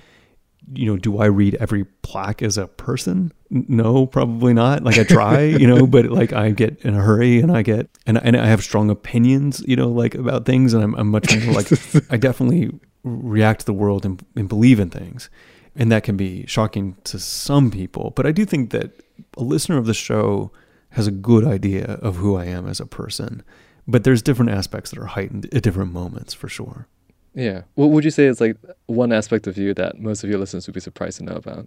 you 0.75 0.87
know, 0.87 0.97
do 0.97 1.19
I 1.19 1.27
read 1.27 1.55
every 1.61 1.85
plaque 2.03 2.43
as 2.43 2.59
a 2.59 2.67
person? 2.67 3.33
No, 3.49 4.07
probably 4.07 4.55
not. 4.55 4.83
Like 4.83 4.99
I 4.99 5.05
try, 5.05 5.43
you 5.43 5.69
know, 5.69 5.87
but 5.87 6.07
like 6.07 6.33
I 6.33 6.51
get 6.51 6.81
in 6.81 6.95
a 6.95 7.01
hurry 7.01 7.39
and 7.39 7.57
I 7.57 7.63
get 7.63 7.91
and 8.07 8.19
and 8.25 8.37
I 8.37 8.47
have 8.47 8.63
strong 8.65 8.91
opinions, 8.91 9.63
you 9.69 9.77
know, 9.77 9.89
like 9.89 10.15
about 10.15 10.47
things, 10.47 10.73
and 10.75 10.83
I'm, 10.83 10.95
I'm 10.95 11.09
much 11.09 11.37
more 11.45 11.55
like 11.55 11.69
I 12.11 12.17
definitely 12.17 12.73
react 13.05 13.61
to 13.61 13.67
the 13.67 13.73
world 13.73 14.05
and, 14.05 14.25
and 14.37 14.49
believe 14.49 14.79
in 14.79 14.91
things. 14.91 15.31
And 15.75 15.91
that 15.91 16.03
can 16.03 16.17
be 16.17 16.45
shocking 16.47 16.97
to 17.05 17.19
some 17.19 17.71
people. 17.71 18.13
But 18.15 18.27
I 18.27 18.33
do 18.33 18.45
think 18.45 18.71
that 18.71 18.91
a 19.37 19.43
listener 19.43 19.79
of 19.79 19.87
the 19.87 19.95
show 19.95 20.53
has 20.91 21.07
a 21.07 21.11
good 21.11 21.45
idea 21.45 21.95
of 22.03 22.17
who 22.17 22.37
I 22.37 22.45
am 22.45 22.69
as 22.69 22.79
a 22.79 22.87
person. 22.87 23.43
But 23.89 24.05
there's 24.05 24.23
different 24.23 24.51
aspects 24.51 24.91
that 24.91 24.99
are 24.99 25.07
heightened 25.07 25.53
at 25.55 25.63
different 25.63 25.93
moments 25.93 26.35
for 26.35 26.49
sure. 26.49 26.87
Yeah. 27.35 27.63
What 27.75 27.87
would 27.87 28.05
you 28.05 28.11
say 28.11 28.27
is 28.27 28.41
like 28.41 28.57
one 28.87 29.13
aspect 29.13 29.47
of 29.47 29.57
you 29.57 29.73
that 29.75 29.99
most 29.99 30.23
of 30.23 30.31
your 30.31 30.39
listeners 30.39 30.67
would 30.67 30.75
be 30.75 30.81
surprised 30.81 31.19
to 31.19 31.25
know 31.25 31.37
about? 31.37 31.67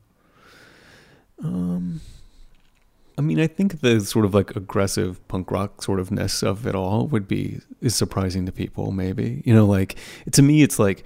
Um, 1.44 2.02
I 3.18 3.22
mean, 3.22 3.40
I 3.40 3.48
think 3.48 3.82
the 3.82 4.00
sort 4.02 4.26
of 4.26 4.34
like 4.34 4.56
aggressive 4.56 5.26
punk 5.28 5.52
rock 5.52 5.82
sort 5.82 6.00
of 6.00 6.12
ness 6.12 6.44
of 6.44 6.68
it 6.68 6.76
all 6.76 7.08
would 7.08 7.28
be 7.28 7.62
is 7.82 7.96
surprising 7.96 8.46
to 8.46 8.52
people. 8.52 8.92
Maybe 8.92 9.42
you 9.46 9.54
know, 9.54 9.66
like 9.66 9.96
to 10.32 10.42
me, 10.42 10.64
it's 10.64 10.80
like 10.80 11.04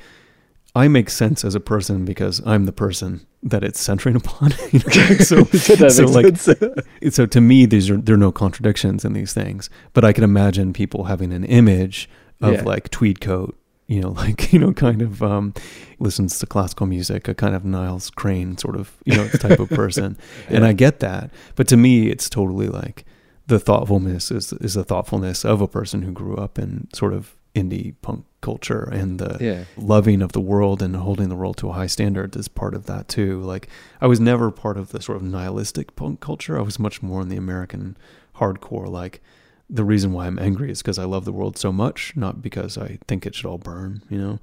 I 0.80 0.88
make 0.88 1.10
sense 1.10 1.44
as 1.44 1.56
a 1.56 1.60
person 1.60 2.06
because 2.06 2.42
I'm 2.46 2.65
the 2.65 2.72
person 2.72 3.26
that 3.44 3.65
it's 3.65 3.82
centering 3.82 4.15
upon. 4.24 4.54
You 4.72 4.80
know? 4.80 5.18
so, 5.20 5.44
so 5.89 6.06
like, 6.06 6.38
so 6.38 7.26
to 7.26 7.42
me, 7.42 7.65
these 7.65 7.89
are 7.89 7.98
there 7.98 8.15
are 8.15 8.18
no 8.18 8.32
contradictions 8.32 9.04
in 9.04 9.13
these 9.13 9.34
things. 9.34 9.70
But 9.94 10.06
I 10.06 10.13
can 10.13 10.24
imagine 10.24 10.72
people 10.72 11.06
having 11.06 11.34
an 11.34 11.44
image 11.44 12.10
of 12.42 12.54
yeah. 12.54 12.63
like 12.63 12.89
tweed 12.89 13.20
coat, 13.20 13.60
you 13.88 14.00
know, 14.00 14.12
like 14.12 14.54
you 14.54 14.60
know, 14.60 14.72
kind 14.72 15.02
of 15.02 15.22
um, 15.22 15.54
listens 16.00 16.39
to 16.39 16.46
classical 16.46 16.86
music, 16.86 17.28
a 17.28 17.36
kind 17.36 17.56
of 17.56 17.65
Niles 17.65 18.10
Crane 18.10 18.58
sort 18.58 18.78
of 18.78 18.96
you 19.04 19.18
know 19.18 19.28
type 19.28 19.60
of 19.60 19.70
person, 19.70 20.18
yeah. 20.50 20.58
and 20.58 20.65
I 20.65 20.72
get 20.72 21.02
that. 21.02 21.30
But 21.56 21.68
to 21.68 21.78
me, 21.78 22.08
it's 22.10 22.30
totally 22.30 22.68
like 22.68 23.04
the 23.48 23.60
thoughtfulness 23.60 24.32
is 24.32 24.54
is 24.54 24.76
the 24.76 24.86
thoughtfulness 24.86 25.44
of 25.44 25.60
a 25.60 25.68
person 25.68 26.04
who 26.04 26.13
grew 26.13 26.38
up 26.38 26.58
in 26.58 26.88
sort 26.94 27.13
of 27.13 27.36
indie 27.55 27.95
punk 28.01 28.25
culture 28.41 28.83
and 28.91 29.19
the 29.19 29.38
yeah. 29.43 29.63
loving 29.75 30.21
of 30.21 30.31
the 30.31 30.39
world 30.39 30.81
and 30.81 30.95
holding 30.95 31.29
the 31.29 31.35
world 31.35 31.57
to 31.57 31.69
a 31.69 31.73
high 31.73 31.88
standard 31.88 32.35
is 32.35 32.47
part 32.47 32.73
of 32.73 32.85
that 32.85 33.07
too. 33.07 33.41
Like 33.41 33.67
I 33.99 34.07
was 34.07 34.19
never 34.19 34.51
part 34.51 34.77
of 34.77 34.89
the 34.89 35.01
sort 35.01 35.17
of 35.17 35.23
nihilistic 35.23 35.95
punk 35.95 36.19
culture. 36.19 36.57
I 36.57 36.62
was 36.62 36.79
much 36.79 37.01
more 37.01 37.21
in 37.21 37.29
the 37.29 37.38
American 37.38 37.97
hardcore. 38.35 38.88
Like 38.88 39.21
the 39.69 39.83
reason 39.83 40.13
why 40.13 40.27
I'm 40.27 40.39
angry 40.39 40.71
is 40.71 40.81
because 40.81 40.97
I 40.97 41.03
love 41.03 41.25
the 41.25 41.33
world 41.33 41.57
so 41.57 41.71
much, 41.71 42.13
not 42.15 42.41
because 42.41 42.77
I 42.77 42.97
think 43.07 43.25
it 43.25 43.35
should 43.35 43.45
all 43.45 43.57
burn. 43.57 44.03
You 44.09 44.17
know. 44.17 44.39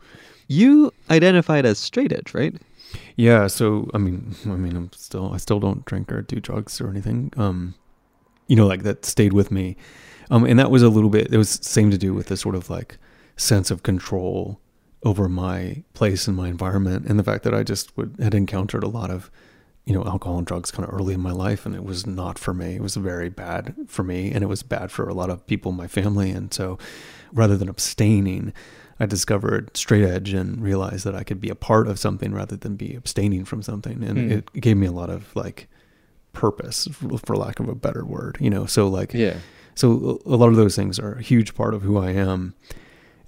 You 0.48 0.92
identified 1.10 1.66
as 1.66 1.78
straight 1.78 2.12
edge, 2.12 2.32
right? 2.34 2.54
Yeah. 3.16 3.46
So 3.46 3.90
I 3.94 3.98
mean, 3.98 4.34
I 4.44 4.56
mean, 4.56 4.76
I'm 4.76 4.90
still 4.94 5.32
I 5.32 5.38
still 5.38 5.60
don't 5.60 5.84
drink 5.84 6.12
or 6.12 6.22
do 6.22 6.40
drugs 6.40 6.80
or 6.80 6.88
anything. 6.88 7.32
Um, 7.36 7.74
you 8.46 8.56
know, 8.56 8.66
like 8.66 8.82
that 8.82 9.04
stayed 9.04 9.32
with 9.32 9.50
me. 9.50 9.76
Um, 10.30 10.44
and 10.44 10.58
that 10.58 10.70
was 10.70 10.82
a 10.82 10.88
little 10.88 11.10
bit, 11.10 11.32
it 11.32 11.36
was 11.38 11.50
same 11.62 11.90
to 11.90 11.98
do 11.98 12.12
with 12.14 12.26
the 12.26 12.36
sort 12.36 12.54
of 12.54 12.68
like 12.70 12.98
sense 13.36 13.70
of 13.70 13.82
control 13.82 14.60
over 15.02 15.28
my 15.28 15.82
place 15.94 16.26
and 16.26 16.36
my 16.36 16.48
environment 16.48 17.06
and 17.06 17.18
the 17.18 17.22
fact 17.24 17.44
that 17.44 17.54
I 17.54 17.62
just 17.62 17.96
would 17.96 18.16
had 18.18 18.34
encountered 18.34 18.82
a 18.82 18.88
lot 18.88 19.10
of 19.10 19.30
you 19.84 19.94
know, 19.94 20.04
alcohol 20.04 20.38
and 20.38 20.46
drugs 20.48 20.72
kind 20.72 20.88
of 20.88 20.92
early 20.92 21.14
in 21.14 21.20
my 21.20 21.30
life, 21.30 21.64
and 21.64 21.72
it 21.72 21.84
was 21.84 22.08
not 22.08 22.40
for 22.40 22.52
me. 22.52 22.74
It 22.74 22.82
was 22.82 22.96
very 22.96 23.28
bad 23.28 23.72
for 23.86 24.02
me, 24.02 24.32
and 24.32 24.42
it 24.42 24.48
was 24.48 24.64
bad 24.64 24.90
for 24.90 25.08
a 25.08 25.14
lot 25.14 25.30
of 25.30 25.46
people 25.46 25.70
in 25.70 25.76
my 25.76 25.86
family. 25.86 26.32
And 26.32 26.52
so, 26.52 26.76
rather 27.32 27.56
than 27.56 27.68
abstaining, 27.68 28.52
I 28.98 29.06
discovered 29.06 29.76
straight 29.76 30.02
edge 30.02 30.32
and 30.32 30.60
realized 30.60 31.04
that 31.04 31.14
I 31.14 31.22
could 31.22 31.40
be 31.40 31.50
a 31.50 31.54
part 31.54 31.86
of 31.86 32.00
something 32.00 32.34
rather 32.34 32.56
than 32.56 32.74
be 32.74 32.96
abstaining 32.96 33.44
from 33.44 33.62
something. 33.62 34.02
And 34.02 34.18
Hmm. 34.18 34.32
it 34.32 34.52
gave 34.54 34.76
me 34.76 34.88
a 34.88 34.92
lot 34.92 35.08
of 35.08 35.30
like 35.36 35.68
purpose, 36.32 36.88
for 37.24 37.36
lack 37.36 37.60
of 37.60 37.68
a 37.68 37.76
better 37.76 38.04
word, 38.04 38.38
you 38.40 38.50
know. 38.50 38.66
So 38.66 38.88
like, 38.88 39.14
Yeah. 39.14 39.36
So 39.76 40.20
a 40.26 40.36
lot 40.36 40.48
of 40.48 40.56
those 40.56 40.74
things 40.74 40.98
are 40.98 41.12
a 41.12 41.22
huge 41.22 41.54
part 41.54 41.74
of 41.74 41.82
who 41.82 41.96
I 41.98 42.10
am, 42.10 42.54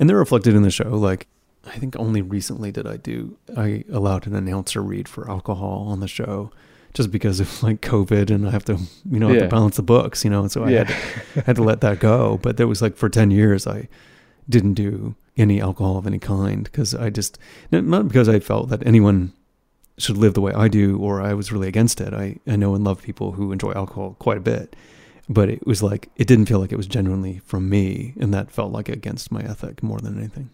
and 0.00 0.08
they're 0.10 0.16
reflected 0.16 0.54
in 0.56 0.62
the 0.62 0.70
show. 0.70 0.88
Like, 0.88 1.28
I 1.66 1.76
think 1.78 1.94
only 1.96 2.22
recently 2.22 2.72
did 2.72 2.86
I 2.86 2.96
do 2.96 3.36
I 3.56 3.84
allowed 3.92 4.26
an 4.26 4.34
announcer 4.34 4.82
read 4.82 5.06
for 5.08 5.30
alcohol 5.30 5.86
on 5.88 6.00
the 6.00 6.08
show. 6.08 6.50
Just 6.94 7.10
because 7.10 7.38
of 7.38 7.62
like 7.62 7.82
COVID 7.82 8.30
and 8.30 8.48
I 8.48 8.50
have 8.50 8.64
to, 8.64 8.78
you 9.08 9.20
know, 9.20 9.28
have 9.28 9.36
to 9.42 9.48
balance 9.48 9.76
the 9.76 9.82
books, 9.82 10.24
you 10.24 10.30
know, 10.30 10.40
and 10.40 10.50
so 10.50 10.64
I 10.64 10.70
Yeah. 10.70 10.78
had 10.78 10.88
to, 10.88 11.40
had 11.42 11.56
to 11.56 11.62
let 11.62 11.80
that 11.82 11.98
go. 12.00 12.38
But 12.42 12.56
there 12.56 12.66
was 12.66 12.80
like 12.80 12.96
for 12.96 13.10
10 13.10 13.30
years, 13.30 13.66
I 13.66 13.88
didn't 14.48 14.72
do 14.74 15.14
any 15.36 15.60
alcohol 15.60 15.98
of 15.98 16.06
any 16.06 16.18
kind 16.18 16.64
because 16.64 16.94
I 16.94 17.10
just, 17.10 17.38
not 17.70 18.08
because 18.08 18.26
I 18.28 18.40
felt 18.40 18.70
that 18.70 18.84
anyone 18.86 19.32
should 19.98 20.16
live 20.16 20.32
the 20.32 20.40
way 20.40 20.52
I 20.54 20.66
do 20.68 20.98
or 20.98 21.20
I 21.20 21.34
was 21.34 21.52
really 21.52 21.68
against 21.68 22.00
it. 22.00 22.14
I, 22.14 22.36
I 22.46 22.56
know 22.56 22.74
and 22.74 22.82
love 22.84 23.02
people 23.02 23.32
who 23.32 23.52
enjoy 23.52 23.72
alcohol 23.72 24.16
quite 24.18 24.38
a 24.38 24.40
bit, 24.40 24.74
but 25.28 25.48
it 25.48 25.66
was 25.66 25.82
like, 25.82 26.08
it 26.16 26.26
didn't 26.26 26.46
feel 26.46 26.58
like 26.58 26.72
it 26.72 26.76
was 26.76 26.86
genuinely 26.86 27.40
from 27.44 27.68
me. 27.68 28.14
And 28.18 28.32
that 28.32 28.50
felt 28.50 28.72
like 28.72 28.88
against 28.88 29.30
my 29.30 29.42
ethic 29.42 29.82
more 29.82 30.00
than 30.00 30.18
anything. 30.18 30.50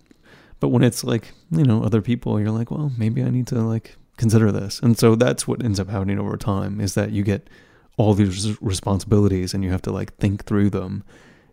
But 0.60 0.68
when 0.68 0.82
it's 0.82 1.04
like, 1.04 1.32
you 1.50 1.64
know, 1.64 1.82
other 1.82 2.02
people, 2.02 2.40
you're 2.40 2.50
like, 2.50 2.70
well, 2.70 2.90
maybe 2.96 3.22
I 3.22 3.30
need 3.30 3.46
to 3.48 3.56
like 3.56 3.96
consider 4.16 4.50
this. 4.50 4.80
And 4.80 4.98
so 4.98 5.14
that's 5.14 5.46
what 5.46 5.64
ends 5.64 5.78
up 5.78 5.88
happening 5.88 6.18
over 6.18 6.36
time 6.36 6.80
is 6.80 6.94
that 6.94 7.12
you 7.12 7.22
get 7.22 7.48
all 7.96 8.14
these 8.14 8.60
responsibilities 8.60 9.54
and 9.54 9.62
you 9.62 9.70
have 9.70 9.82
to 9.82 9.92
like 9.92 10.16
think 10.16 10.44
through 10.44 10.70
them 10.70 11.04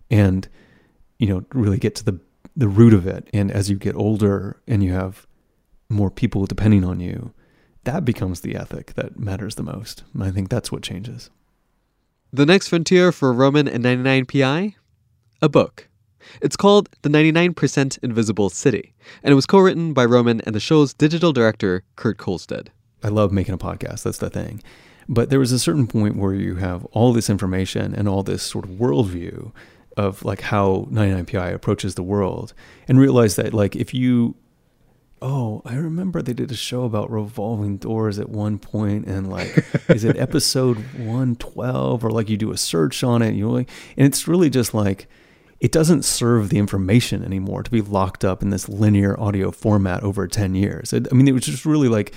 and, 0.10 0.47
you 1.19 1.27
know, 1.27 1.45
really 1.53 1.77
get 1.77 1.95
to 1.95 2.05
the, 2.05 2.19
the 2.55 2.67
root 2.67 2.93
of 2.93 3.05
it. 3.05 3.29
And 3.34 3.51
as 3.51 3.69
you 3.69 3.75
get 3.75 3.95
older 3.95 4.60
and 4.67 4.84
you 4.84 4.93
have 4.93 5.27
more 5.89 6.10
people 6.10 6.45
depending 6.45 6.84
on 6.84 6.99
you, 6.99 7.34
that 7.84 8.05
becomes 8.05 8.41
the 8.41 8.55
ethic 8.55 8.93
that 8.93 9.19
matters 9.19 9.55
the 9.55 9.63
most. 9.63 10.03
And 10.13 10.23
I 10.23 10.31
think 10.31 10.49
that's 10.49 10.71
what 10.71 10.81
changes. 10.81 11.29
The 12.34 12.46
next 12.46 12.70
frontier 12.70 13.12
for 13.12 13.34
Roman 13.34 13.67
and 13.67 13.84
99PI? 13.84 14.76
A 15.41 15.50
book. 15.50 15.89
It's 16.41 16.56
called 16.56 16.88
The 17.02 17.10
99% 17.10 18.00
Invisible 18.02 18.50
City, 18.50 18.94
and 19.22 19.34
it 19.34 19.36
was 19.36 19.46
co 19.46 19.60
written 19.60 19.91
by 19.91 20.06
Roman 20.06 20.39
and 20.46 20.56
the 20.56 20.62
show's 20.62 20.94
digital 20.94 21.34
director, 21.34 21.84
Kurt 21.98 22.17
Kohlstedt. 22.17 22.70
I 23.04 23.10
love 23.10 23.34
making 23.34 23.54
a 23.54 23.58
podcast. 23.58 24.04
That's 24.04 24.20
the 24.20 24.30
thing. 24.30 24.63
But 25.10 25.30
there 25.30 25.39
was 25.39 25.52
a 25.52 25.60
certain 25.60 25.88
point 25.88 26.15
where 26.15 26.34
you 26.34 26.56
have 26.56 26.86
all 26.94 27.12
this 27.12 27.30
information 27.30 27.94
and 27.94 28.08
all 28.08 28.24
this 28.24 28.44
sort 28.44 28.63
of 28.63 28.72
worldview 28.72 29.52
of 29.98 30.24
like 30.24 30.39
how 30.39 30.88
99PI 30.89 31.54
approaches 31.54 31.96
the 31.96 32.04
world 32.04 32.54
and 32.88 32.98
realize 32.98 33.36
that 33.36 33.54
like 33.54 33.76
if 33.76 33.94
you 33.94 34.36
oh 35.21 35.62
i 35.65 35.75
remember 35.75 36.21
they 36.21 36.34
did 36.34 36.51
a 36.51 36.55
show 36.55 36.84
about 36.84 37.12
revolving 37.12 37.77
doors 37.77 38.17
at 38.17 38.29
one 38.29 38.57
point 38.57 39.05
and 39.05 39.29
like 39.29 39.65
is 39.89 40.03
it 40.03 40.17
episode 40.19 40.77
112 40.97 42.03
or 42.03 42.10
like 42.10 42.29
you 42.29 42.38
do 42.38 42.51
a 42.51 42.57
search 42.57 43.03
on 43.03 43.21
it 43.21 43.29
and 43.29 43.38
you 43.38 43.49
like 43.49 43.69
and 43.97 44.07
it's 44.07 44.27
really 44.27 44.49
just 44.49 44.73
like 44.73 45.07
it 45.60 45.71
doesn't 45.71 46.03
serve 46.03 46.49
the 46.49 46.57
information 46.57 47.23
anymore 47.23 47.62
to 47.62 47.69
be 47.69 47.81
locked 47.81 48.25
up 48.25 48.41
in 48.41 48.49
this 48.49 48.67
linear 48.67 49.19
audio 49.19 49.51
format 49.51 50.01
over 50.01 50.27
10 50.27 50.55
years. 50.55 50.91
It, 50.91 51.07
i 51.12 51.15
mean 51.15 51.27
it 51.27 51.34
was 51.34 51.45
just 51.45 51.65
really 51.65 51.88
like 51.88 52.13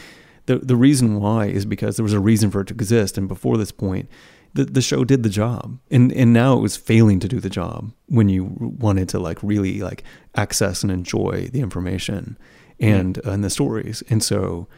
the 0.47 0.59
the 0.59 0.77
reason 0.77 1.21
why 1.21 1.47
is 1.47 1.67
because 1.67 1.97
there 1.97 2.05
was 2.05 2.15
a 2.15 2.21
reason 2.21 2.51
for 2.51 2.63
it 2.63 2.69
to 2.69 2.75
exist 2.75 3.19
and 3.19 3.29
before 3.29 3.59
this 3.59 3.73
point 3.73 4.09
the, 4.55 4.65
the 4.65 4.81
show 4.81 5.05
did 5.05 5.23
the 5.23 5.29
job. 5.29 5.79
And 5.91 6.13
and 6.13 6.33
now 6.33 6.57
it 6.57 6.61
was 6.61 6.77
failing 6.77 7.21
to 7.21 7.29
do 7.29 7.41
the 7.41 7.51
job 7.51 7.93
when 8.07 8.29
you 8.29 8.45
wanted 8.59 9.09
to 9.11 9.19
like 9.19 9.43
really 9.43 9.81
like 9.81 10.05
access 10.37 10.83
and 10.83 10.91
enjoy 10.91 11.49
the 11.53 11.61
information 11.61 12.39
and 12.81 13.19
uh, 13.27 13.31
and 13.33 13.45
the 13.45 13.51
stories. 13.51 14.03
And 14.09 14.23
so 14.23 14.69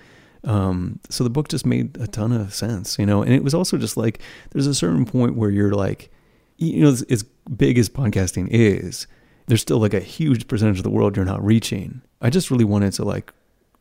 um 0.44 1.00
so 1.08 1.24
the 1.24 1.30
book 1.30 1.48
just 1.48 1.66
made 1.66 1.96
a 2.00 2.06
ton 2.06 2.32
of 2.32 2.54
sense 2.54 2.98
you 2.98 3.06
know? 3.06 3.22
And 3.22 3.32
it 3.32 3.42
was 3.42 3.54
also 3.54 3.76
just 3.76 3.96
like 3.96 4.20
there's 4.50 4.66
a 4.66 4.74
certain 4.74 5.04
point 5.04 5.36
where 5.36 5.50
you're 5.50 5.72
like 5.72 6.10
you 6.56 6.82
know 6.82 6.90
as, 6.90 7.02
as 7.02 7.24
big 7.56 7.78
as 7.78 7.88
podcasting 7.88 8.48
is 8.50 9.06
there's 9.46 9.62
still 9.62 9.78
like 9.78 9.94
a 9.94 10.00
huge 10.00 10.48
percentage 10.48 10.78
of 10.78 10.82
the 10.82 10.90
world 10.90 11.16
you're 11.16 11.24
not 11.24 11.44
reaching. 11.44 12.02
I 12.20 12.30
just 12.30 12.50
really 12.50 12.64
wanted 12.64 12.92
to 12.94 13.04
like 13.04 13.32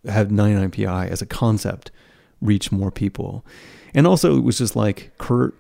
have 0.05 0.27
99pi 0.27 1.09
as 1.09 1.21
a 1.21 1.25
concept 1.25 1.91
reach 2.41 2.71
more 2.71 2.91
people. 2.91 3.45
And 3.93 4.05
also 4.05 4.37
it 4.37 4.43
was 4.43 4.57
just 4.57 4.75
like 4.75 5.11
kurt 5.17 5.55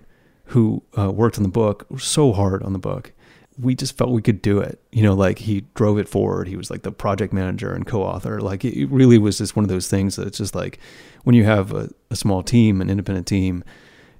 who 0.49 0.83
uh, 0.97 1.11
worked 1.11 1.37
on 1.37 1.43
the 1.43 1.49
book 1.49 1.87
so 1.97 2.31
hard 2.31 2.61
on 2.63 2.73
the 2.73 2.79
book 2.79 3.11
we 3.57 3.73
just 3.75 3.97
felt 3.97 4.11
we 4.11 4.21
could 4.21 4.41
do 4.41 4.59
it 4.59 4.81
you 4.91 5.01
know 5.01 5.13
like 5.13 5.39
he 5.39 5.65
drove 5.75 5.97
it 5.97 6.09
forward 6.09 6.47
he 6.47 6.55
was 6.55 6.69
like 6.69 6.83
the 6.83 6.91
project 6.91 7.31
manager 7.31 7.73
and 7.73 7.87
co-author 7.87 8.41
like 8.41 8.65
it 8.65 8.87
really 8.89 9.17
was 9.17 9.37
just 9.37 9.55
one 9.55 9.63
of 9.63 9.69
those 9.69 9.87
things 9.87 10.15
that 10.15 10.27
it's 10.27 10.37
just 10.37 10.55
like 10.55 10.79
when 11.23 11.35
you 11.35 11.43
have 11.43 11.71
a, 11.71 11.89
a 12.11 12.15
small 12.15 12.43
team 12.43 12.81
an 12.81 12.89
independent 12.89 13.27
team 13.27 13.63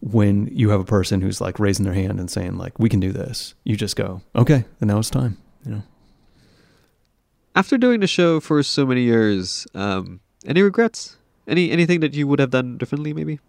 when 0.02 0.48
you 0.48 0.70
have 0.70 0.80
a 0.80 0.86
person 0.86 1.22
who's 1.22 1.42
like 1.42 1.60
raising 1.60 1.84
their 1.84 1.94
hand 1.94 2.20
and 2.20 2.32
saying 2.32 2.58
like 2.58 2.78
we 2.80 2.90
can 2.90 3.00
do 3.00 3.12
this 3.12 3.56
you 3.64 3.76
just 3.76 3.96
go 3.96 4.22
okay 4.36 4.64
and 4.80 4.88
now 4.90 5.00
it's 5.00 5.10
time 5.10 5.38
you 5.66 5.72
know 5.72 5.84
After 7.56 7.78
doing 7.78 8.02
the 8.02 8.08
show 8.08 8.42
for 8.42 8.62
so 8.64 8.86
many 8.86 9.04
years, 9.04 9.66
um, 9.74 10.20
any 10.46 10.62
regrets? 10.62 11.16
Any 11.48 11.72
anything 11.72 12.02
that 12.02 12.14
you 12.14 12.28
would 12.28 12.40
have 12.40 12.52
done 12.52 12.78
differently, 12.78 13.14
maybe? 13.14 13.40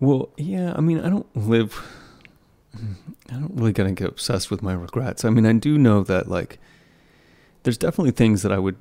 Well, 0.00 0.30
yeah, 0.38 0.72
I 0.74 0.80
mean, 0.80 1.00
I 1.00 1.10
don't 1.10 1.28
live. 1.36 1.76
I 3.30 3.34
don't 3.34 3.52
really 3.54 3.72
gonna 3.72 3.92
get 3.92 4.08
obsessed 4.08 4.50
with 4.50 4.62
my 4.62 4.72
regrets. 4.74 5.24
I 5.24 5.30
mean, 5.30 5.46
I 5.46 5.52
do 5.54 5.78
know 5.78 6.02
that 6.04 6.28
like, 6.28 6.58
there's 7.62 7.78
definitely 7.78 8.12
things 8.12 8.42
that 8.42 8.52
I 8.52 8.58
would, 8.58 8.76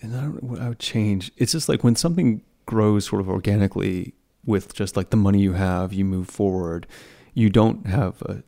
and 0.00 0.14
I 0.16 0.20
don't, 0.22 0.42
what 0.42 0.60
I 0.60 0.68
would 0.68 0.78
change. 0.78 1.30
It's 1.36 1.52
just 1.52 1.68
like 1.68 1.82
when 1.84 1.96
something 1.96 2.42
grows 2.66 3.06
sort 3.06 3.20
of 3.20 3.28
organically 3.28 4.14
with 4.44 4.74
just 4.74 4.96
like 4.96 5.10
the 5.10 5.16
money 5.16 5.40
you 5.40 5.54
have, 5.54 5.92
you 5.92 6.04
move 6.04 6.28
forward. 6.28 6.86
You 7.34 7.50
don't 7.50 7.86
have 7.86 8.20
a 8.22 8.42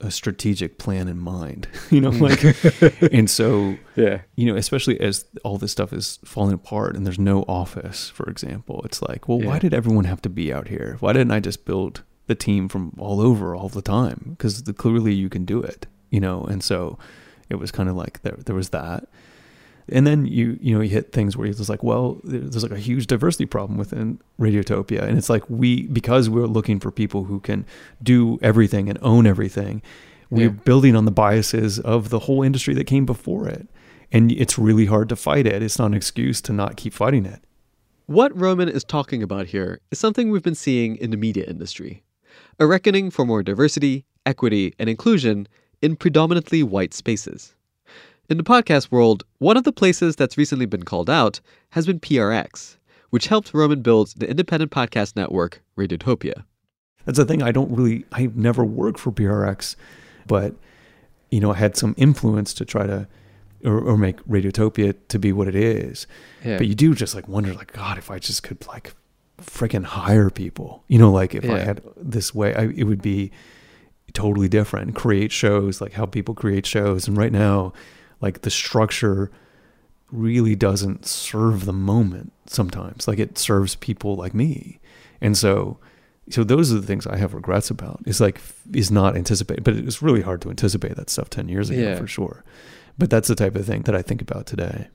a 0.00 0.10
strategic 0.10 0.76
plan 0.76 1.08
in 1.08 1.18
mind, 1.18 1.66
you 1.90 1.98
know, 2.00 2.10
like, 2.10 2.42
and 3.12 3.30
so 3.30 3.76
Yeah. 3.96 4.20
you 4.34 4.44
know, 4.44 4.56
especially 4.56 5.00
as 5.00 5.24
all 5.44 5.56
this 5.56 5.72
stuff 5.72 5.92
is 5.94 6.18
falling 6.24 6.52
apart 6.52 6.94
and 6.94 7.06
there's 7.06 7.18
no 7.18 7.42
office, 7.44 8.10
for 8.10 8.28
example, 8.28 8.82
it's 8.84 9.00
like, 9.00 9.28
well, 9.28 9.40
why 9.40 9.58
did 9.58 9.72
everyone 9.72 10.04
have 10.04 10.20
to 10.22 10.28
be 10.28 10.52
out 10.52 10.68
here? 10.68 10.96
Why 11.00 11.12
didn't 11.14 11.30
I 11.30 11.40
just 11.40 11.64
build 11.64 12.02
the 12.26 12.34
team 12.34 12.68
from 12.68 12.92
all 12.98 13.20
over 13.20 13.54
all 13.54 13.68
the 13.68 13.82
time? 13.82 14.30
Because 14.30 14.62
clearly 14.76 15.12
you 15.14 15.28
can 15.28 15.44
do 15.44 15.60
it, 15.62 15.86
you 16.10 16.20
know? 16.20 16.42
And 16.44 16.62
so 16.62 16.98
it 17.48 17.56
was 17.56 17.70
kind 17.70 17.88
of 17.88 17.96
like 17.96 18.22
there, 18.22 18.36
there 18.46 18.56
was 18.56 18.70
that. 18.70 19.08
And 19.88 20.06
then 20.06 20.24
you, 20.24 20.58
you 20.62 20.74
know, 20.74 20.80
you 20.80 20.88
hit 20.88 21.12
things 21.12 21.36
where 21.36 21.46
you're 21.46 21.54
just 21.54 21.68
like, 21.68 21.82
well, 21.82 22.18
there's 22.24 22.62
like 22.62 22.72
a 22.72 22.78
huge 22.78 23.06
diversity 23.06 23.44
problem 23.44 23.76
within 23.78 24.18
Radiotopia. 24.40 25.02
And 25.02 25.18
it's 25.18 25.28
like 25.28 25.42
we, 25.50 25.86
because 25.88 26.30
we're 26.30 26.46
looking 26.46 26.80
for 26.80 26.90
people 26.90 27.24
who 27.24 27.38
can 27.40 27.66
do 28.02 28.38
everything 28.40 28.88
and 28.88 28.98
own 29.02 29.26
everything, 29.26 29.82
we're 30.30 30.44
Yeah. 30.48 30.56
building 30.64 30.96
on 30.96 31.04
the 31.04 31.10
biases 31.10 31.78
of 31.80 32.08
the 32.08 32.20
whole 32.20 32.42
industry 32.42 32.72
that 32.74 32.84
came 32.84 33.04
before 33.04 33.46
it. 33.46 33.68
And 34.10 34.32
it's 34.32 34.58
really 34.58 34.86
hard 34.86 35.10
to 35.10 35.16
fight 35.16 35.46
it. 35.46 35.62
It's 35.62 35.78
not 35.78 35.86
an 35.86 35.94
excuse 35.94 36.40
to 36.42 36.52
not 36.54 36.76
keep 36.76 36.94
fighting 36.94 37.26
it. 37.26 37.40
What 38.06 38.38
Roman 38.38 38.68
is 38.70 38.84
talking 38.84 39.22
about 39.22 39.48
here 39.48 39.80
is 39.90 39.98
something 39.98 40.30
we've 40.30 40.42
been 40.42 40.54
seeing 40.54 40.96
in 40.96 41.10
the 41.10 41.16
media 41.18 41.44
industry 41.44 42.04
a 42.58 42.66
reckoning 42.66 43.10
for 43.10 43.24
more 43.24 43.42
diversity, 43.42 44.04
equity, 44.26 44.74
and 44.78 44.88
inclusion 44.88 45.48
in 45.82 45.96
predominantly 45.96 46.62
white 46.62 46.94
spaces. 46.94 47.54
In 48.30 48.38
the 48.38 48.42
podcast 48.42 48.90
world, 48.90 49.24
one 49.38 49.56
of 49.56 49.64
the 49.64 49.72
places 49.72 50.16
that's 50.16 50.38
recently 50.38 50.64
been 50.64 50.84
called 50.84 51.10
out 51.10 51.40
has 51.70 51.86
been 51.86 52.00
PRX, 52.00 52.76
which 53.10 53.26
helped 53.26 53.52
Roman 53.52 53.82
build 53.82 54.14
the 54.16 54.28
independent 54.28 54.72
podcast 54.72 55.14
network 55.14 55.62
Radiotopia. 55.76 56.44
That's 57.04 57.18
the 57.18 57.26
thing. 57.26 57.42
I 57.42 57.52
don't 57.52 57.70
really, 57.70 58.06
I've 58.12 58.36
never 58.36 58.64
worked 58.64 58.98
for 58.98 59.12
PRX, 59.12 59.76
but, 60.26 60.54
you 61.30 61.40
know, 61.40 61.52
I 61.52 61.56
had 61.56 61.76
some 61.76 61.94
influence 61.98 62.54
to 62.54 62.64
try 62.64 62.86
to, 62.86 63.06
or, 63.62 63.78
or 63.78 63.98
make 63.98 64.24
Radiotopia 64.24 64.94
to 65.08 65.18
be 65.18 65.30
what 65.30 65.46
it 65.46 65.54
is. 65.54 66.06
Yeah. 66.42 66.56
But 66.56 66.66
you 66.66 66.74
do 66.74 66.94
just 66.94 67.14
like 67.14 67.28
wonder, 67.28 67.52
like, 67.52 67.72
God, 67.72 67.98
if 67.98 68.10
I 68.10 68.18
just 68.18 68.42
could 68.42 68.66
like 68.66 68.94
freaking 69.40 69.84
hire 69.84 70.30
people, 70.30 70.84
you 70.88 70.98
know, 70.98 71.10
like 71.10 71.34
if 71.34 71.48
I 71.48 71.58
had 71.60 71.80
this 71.96 72.34
way, 72.34 72.54
I, 72.54 72.64
it 72.66 72.84
would 72.84 73.02
be 73.02 73.30
totally 74.12 74.48
different. 74.48 74.94
Create 74.94 75.32
shows, 75.32 75.80
like 75.80 75.92
how 75.94 76.06
people 76.06 76.34
create 76.34 76.66
shows. 76.66 77.08
And 77.08 77.16
right 77.16 77.32
now, 77.32 77.72
like 78.20 78.42
the 78.42 78.50
structure 78.50 79.30
really 80.12 80.54
doesn't 80.54 81.06
serve 81.06 81.64
the 81.64 81.72
moment 81.72 82.32
sometimes. 82.46 83.08
Like 83.08 83.18
it 83.18 83.36
serves 83.38 83.74
people 83.74 84.14
like 84.16 84.34
me. 84.34 84.78
And 85.20 85.36
so, 85.36 85.78
so 86.30 86.44
those 86.44 86.72
are 86.72 86.76
the 86.76 86.86
things 86.86 87.06
I 87.06 87.16
have 87.16 87.34
regrets 87.34 87.70
about. 87.70 88.00
Is 88.06 88.20
like 88.20 88.40
is 88.72 88.90
not 88.90 89.16
anticipated, 89.16 89.64
but 89.64 89.74
it's 89.74 90.00
really 90.00 90.22
hard 90.22 90.40
to 90.42 90.50
anticipate 90.50 90.96
that 90.96 91.10
stuff 91.10 91.28
ten 91.28 91.48
years 91.48 91.70
ago 91.70 91.80
Yeah. 91.80 91.96
for 91.96 92.06
sure. 92.06 92.44
But 92.96 93.10
that's 93.10 93.26
the 93.28 93.34
type 93.34 93.56
of 93.56 93.66
thing 93.66 93.82
that 93.82 93.94
I 93.96 94.02
think 94.02 94.22
about 94.22 94.46
today. 94.46 94.88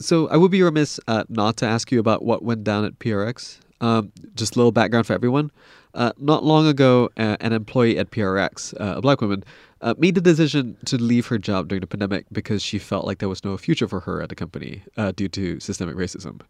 So 0.00 0.28
I 0.28 0.36
would 0.36 0.50
be 0.50 0.62
remiss 0.62 0.98
uh, 1.06 1.24
not 1.28 1.56
to 1.58 1.66
ask 1.66 1.92
you 1.92 2.00
about 2.00 2.24
what 2.24 2.42
went 2.42 2.64
down 2.64 2.84
at 2.84 2.98
PRX. 2.98 3.58
Um, 3.84 4.12
just 4.34 4.56
a 4.56 4.58
little 4.58 4.72
background 4.72 5.06
for 5.06 5.12
everyone. 5.12 5.50
Uh, 5.92 6.12
not 6.16 6.42
long 6.42 6.66
ago, 6.66 7.10
uh, 7.18 7.36
an 7.40 7.52
employee 7.52 7.98
at 7.98 8.10
PRX, 8.10 8.72
uh, 8.80 8.96
a 8.96 9.02
black 9.02 9.20
woman, 9.20 9.44
uh, 9.82 9.92
made 9.98 10.14
the 10.14 10.22
decision 10.22 10.78
to 10.86 10.96
leave 10.96 11.26
her 11.26 11.36
job 11.36 11.68
during 11.68 11.82
the 11.82 11.86
pandemic 11.86 12.24
because 12.32 12.62
she 12.62 12.78
felt 12.78 13.06
like 13.06 13.18
there 13.18 13.28
was 13.28 13.44
no 13.44 13.58
future 13.58 13.86
for 13.86 14.00
her 14.00 14.22
at 14.22 14.30
the 14.30 14.34
company 14.34 14.82
uh, 14.96 15.12
due 15.12 15.28
to 15.28 15.60
systemic 15.60 15.96
racism. 15.96 16.40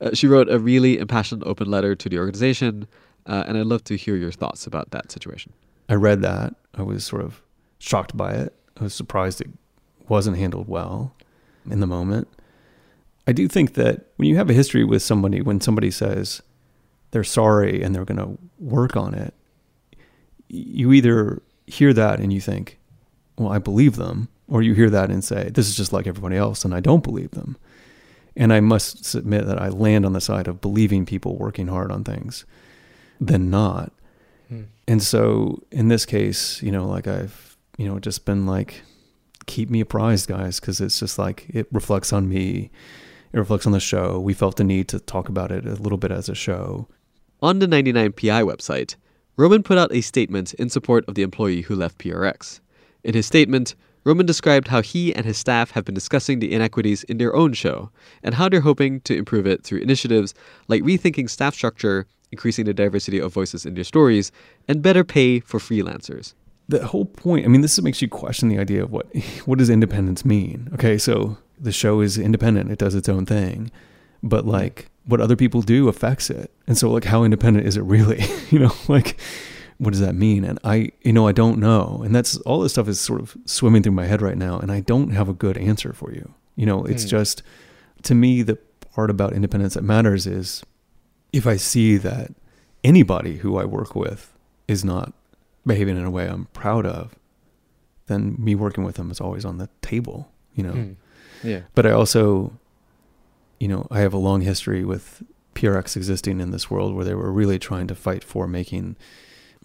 Uh, 0.00 0.10
she 0.14 0.28
wrote 0.28 0.48
a 0.48 0.60
really 0.60 0.96
impassioned 0.98 1.42
open 1.44 1.68
letter 1.68 1.96
to 1.96 2.08
the 2.08 2.18
organization, 2.18 2.86
and 3.26 3.58
I'd 3.58 3.66
love 3.66 3.82
to 3.84 3.96
hear 3.96 4.14
your 4.14 4.30
thoughts 4.30 4.64
about 4.64 4.92
that 4.92 5.10
situation. 5.10 5.52
I 5.88 5.94
read 5.94 6.22
that. 6.22 6.54
I 6.74 6.82
was 6.82 7.04
sort 7.04 7.22
of 7.22 7.42
shocked 7.80 8.16
by 8.16 8.30
it. 8.32 8.54
I 8.78 8.84
was 8.84 8.94
surprised 8.94 9.40
it 9.40 9.50
wasn't 10.06 10.36
handled 10.36 10.68
well 10.68 11.16
in 11.68 11.80
the 11.80 11.86
moment. 11.88 12.28
I 13.26 13.32
do 13.32 13.48
think 13.48 13.74
that 13.74 14.06
when 14.16 14.28
you 14.28 14.36
have 14.36 14.48
a 14.48 14.52
history 14.52 14.84
with 14.84 15.02
somebody, 15.02 15.40
when 15.42 15.60
somebody 15.60 15.90
says 15.90 16.42
they're 17.16 17.24
sorry 17.24 17.82
and 17.82 17.94
they're 17.94 18.04
going 18.04 18.18
to 18.18 18.36
work 18.58 18.94
on 18.94 19.14
it, 19.14 19.32
you 20.48 20.92
either 20.92 21.40
hear 21.66 21.94
that 21.94 22.20
and 22.20 22.30
you 22.30 22.42
think, 22.42 22.78
well, 23.38 23.50
I 23.50 23.58
believe 23.58 23.96
them, 23.96 24.28
or 24.48 24.60
you 24.60 24.74
hear 24.74 24.90
that 24.90 25.08
and 25.08 25.24
say, 25.24 25.48
this 25.48 25.66
is 25.66 25.74
just 25.74 25.94
like 25.94 26.06
everybody 26.06 26.36
else 26.36 26.62
and 26.62 26.74
I 26.74 26.80
don't 26.80 27.02
believe 27.02 27.30
them. 27.30 27.56
And 28.36 28.52
I 28.52 28.60
must 28.60 29.06
submit 29.06 29.46
that 29.46 29.58
I 29.58 29.70
land 29.70 30.04
on 30.04 30.12
the 30.12 30.20
side 30.20 30.46
of 30.46 30.60
believing 30.60 31.06
people 31.06 31.38
working 31.38 31.68
hard 31.68 31.90
on 31.90 32.04
things 32.04 32.44
than 33.18 33.48
not. 33.48 33.94
Hmm. 34.50 34.64
And 34.86 35.02
so 35.02 35.62
in 35.70 35.88
this 35.88 36.04
case, 36.04 36.62
you 36.62 36.70
know, 36.70 36.86
like 36.86 37.06
I've, 37.06 37.56
you 37.78 37.88
know, 37.88 37.98
just 37.98 38.26
been 38.26 38.44
like, 38.44 38.82
keep 39.46 39.70
me 39.70 39.80
apprised, 39.80 40.28
guys, 40.28 40.60
because 40.60 40.82
it's 40.82 41.00
just 41.00 41.18
like 41.18 41.46
it 41.48 41.66
reflects 41.72 42.12
on 42.12 42.28
me. 42.28 42.70
It 43.32 43.38
reflects 43.38 43.64
on 43.64 43.72
the 43.72 43.80
show. 43.80 44.20
We 44.20 44.34
felt 44.34 44.56
the 44.56 44.64
need 44.64 44.88
to 44.88 45.00
talk 45.00 45.30
about 45.30 45.50
it 45.50 45.64
a 45.64 45.76
little 45.76 45.96
bit 45.96 46.12
as 46.12 46.28
a 46.28 46.34
show. 46.34 46.88
On 47.42 47.58
the 47.58 47.66
99PI 47.66 48.44
website, 48.44 48.96
Roman 49.36 49.62
put 49.62 49.76
out 49.76 49.92
a 49.92 50.00
statement 50.00 50.54
in 50.54 50.70
support 50.70 51.04
of 51.06 51.14
the 51.14 51.22
employee 51.22 51.60
who 51.60 51.74
left 51.74 51.98
PRX. 51.98 52.60
In 53.04 53.12
his 53.12 53.26
statement, 53.26 53.74
Roman 54.04 54.24
described 54.24 54.68
how 54.68 54.80
he 54.80 55.14
and 55.14 55.26
his 55.26 55.36
staff 55.36 55.72
have 55.72 55.84
been 55.84 55.94
discussing 55.94 56.38
the 56.38 56.52
inequities 56.52 57.02
in 57.04 57.18
their 57.18 57.36
own 57.36 57.52
show 57.52 57.90
and 58.22 58.36
how 58.36 58.48
they're 58.48 58.60
hoping 58.60 59.00
to 59.02 59.14
improve 59.14 59.46
it 59.46 59.64
through 59.64 59.80
initiatives 59.80 60.32
like 60.68 60.82
rethinking 60.82 61.28
staff 61.28 61.54
structure, 61.54 62.06
increasing 62.32 62.64
the 62.64 62.72
diversity 62.72 63.18
of 63.18 63.34
voices 63.34 63.66
in 63.66 63.74
their 63.74 63.84
stories, 63.84 64.32
and 64.66 64.80
better 64.80 65.04
pay 65.04 65.40
for 65.40 65.60
freelancers. 65.60 66.32
The 66.68 66.86
whole 66.86 67.04
point 67.04 67.44
i 67.44 67.48
mean 67.48 67.60
this 67.60 67.80
makes 67.82 68.00
you 68.00 68.08
question 68.08 68.48
the 68.48 68.58
idea 68.58 68.82
of 68.82 68.90
what 68.90 69.14
what 69.44 69.58
does 69.58 69.68
independence 69.68 70.24
mean? 70.24 70.70
Okay 70.72 70.96
so 70.96 71.36
the 71.60 71.72
show 71.72 72.00
is 72.00 72.16
independent. 72.16 72.70
It 72.70 72.78
does 72.78 72.94
its 72.94 73.08
own 73.08 73.26
thing. 73.26 73.70
But 74.22 74.46
like 74.46 74.88
what 75.06 75.20
other 75.20 75.36
people 75.36 75.62
do 75.62 75.88
affects 75.88 76.30
it 76.30 76.50
and 76.66 76.76
so 76.76 76.90
like 76.90 77.04
how 77.04 77.24
independent 77.24 77.66
is 77.66 77.76
it 77.76 77.82
really 77.82 78.24
you 78.50 78.58
know 78.58 78.72
like 78.88 79.18
what 79.78 79.90
does 79.90 80.00
that 80.00 80.14
mean 80.14 80.44
and 80.44 80.58
i 80.64 80.90
you 81.02 81.12
know 81.12 81.26
i 81.26 81.32
don't 81.32 81.58
know 81.58 82.02
and 82.04 82.14
that's 82.14 82.36
all 82.38 82.60
this 82.60 82.72
stuff 82.72 82.88
is 82.88 83.00
sort 83.00 83.20
of 83.20 83.36
swimming 83.44 83.82
through 83.82 83.92
my 83.92 84.06
head 84.06 84.22
right 84.22 84.38
now 84.38 84.58
and 84.58 84.72
i 84.72 84.80
don't 84.80 85.10
have 85.10 85.28
a 85.28 85.34
good 85.34 85.58
answer 85.58 85.92
for 85.92 86.12
you 86.12 86.34
you 86.54 86.64
know 86.64 86.84
it's 86.84 87.04
mm. 87.04 87.08
just 87.08 87.42
to 88.02 88.14
me 88.14 88.42
the 88.42 88.56
part 88.94 89.10
about 89.10 89.32
independence 89.32 89.74
that 89.74 89.82
matters 89.82 90.26
is 90.26 90.62
if 91.32 91.46
i 91.46 91.56
see 91.56 91.96
that 91.96 92.32
anybody 92.82 93.38
who 93.38 93.58
i 93.58 93.64
work 93.64 93.94
with 93.94 94.32
is 94.66 94.84
not 94.84 95.12
behaving 95.66 95.96
in 95.96 96.04
a 96.04 96.10
way 96.10 96.26
I'm 96.28 96.46
proud 96.46 96.86
of, 96.86 97.16
then 98.06 98.36
me 98.38 98.54
working 98.54 98.84
with 98.84 98.96
them 98.96 99.10
is 99.10 99.20
always 99.20 99.44
on 99.44 99.58
the 99.58 99.68
table, 99.82 100.30
you 100.54 100.62
know. 100.62 100.72
Mm. 100.72 100.96
Yeah. 101.42 101.60
But 101.74 101.86
I 101.86 101.90
also, 101.90 102.52
you 103.58 103.68
know, 103.68 103.86
I 103.90 104.00
have 104.00 104.12
a 104.12 104.18
long 104.18 104.42
history 104.42 104.84
with 104.84 105.22
PRX 105.54 105.96
existing 105.96 106.40
in 106.40 106.50
this 106.50 106.70
world 106.70 106.94
where 106.94 107.04
they 107.04 107.14
were 107.14 107.32
really 107.32 107.58
trying 107.58 107.86
to 107.88 107.94
fight 107.94 108.22
for 108.22 108.46
making 108.46 108.96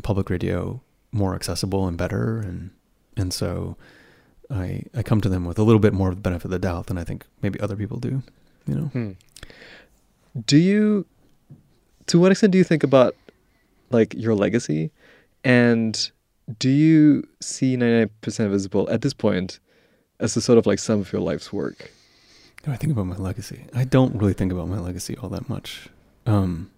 public 0.04 0.30
radio 0.30 0.82
more 1.12 1.36
accessible 1.36 1.88
and 1.88 1.97
better 1.97 2.39
and 2.39 2.71
and 3.17 3.34
so 3.34 3.75
I 4.49 4.84
I 4.95 5.04
come 5.04 5.19
to 5.21 5.30
them 5.30 5.45
with 5.45 5.60
a 5.60 5.63
little 5.63 5.80
bit 5.80 5.93
more 5.93 6.10
of 6.10 6.15
the 6.15 6.21
benefit 6.21 6.45
of 6.45 6.51
the 6.51 6.60
doubt 6.60 6.88
than 6.88 6.97
I 6.97 7.04
think 7.04 7.25
maybe 7.41 7.60
other 7.60 7.75
people 7.75 7.99
do, 7.99 8.23
you 8.65 8.75
know. 8.75 8.86
Hmm. 8.86 9.12
Do 10.45 10.58
you 10.58 11.06
to 12.08 12.19
what 12.19 12.32
extent 12.32 12.51
do 12.51 12.58
you 12.58 12.63
think 12.63 12.84
about 12.84 13.15
like 13.89 14.13
your 14.13 14.34
legacy 14.34 14.91
and 15.43 16.12
do 16.60 16.69
you 16.69 17.27
see 17.41 17.77
99% 17.77 18.39
Invisible 18.39 18.89
at 18.89 19.01
this 19.01 19.13
point 19.13 19.60
as 20.19 20.36
a 20.36 20.41
sort 20.41 20.58
of 20.58 20.65
like 20.65 20.80
some 20.80 20.99
of 20.99 21.12
your 21.12 21.21
life's 21.21 21.51
work? 21.51 21.91
Do 22.63 22.71
I 22.71 22.76
think 22.76 22.91
about 22.91 23.08
my 23.08 23.15
legacy? 23.15 23.65
I 23.74 23.84
don't 23.84 24.15
really 24.15 24.34
think 24.34 24.52
about 24.52 24.67
my 24.67 24.78
legacy 24.78 25.17
all 25.17 25.30
that 25.30 25.50
much. 25.50 25.89
Um, 26.26 26.69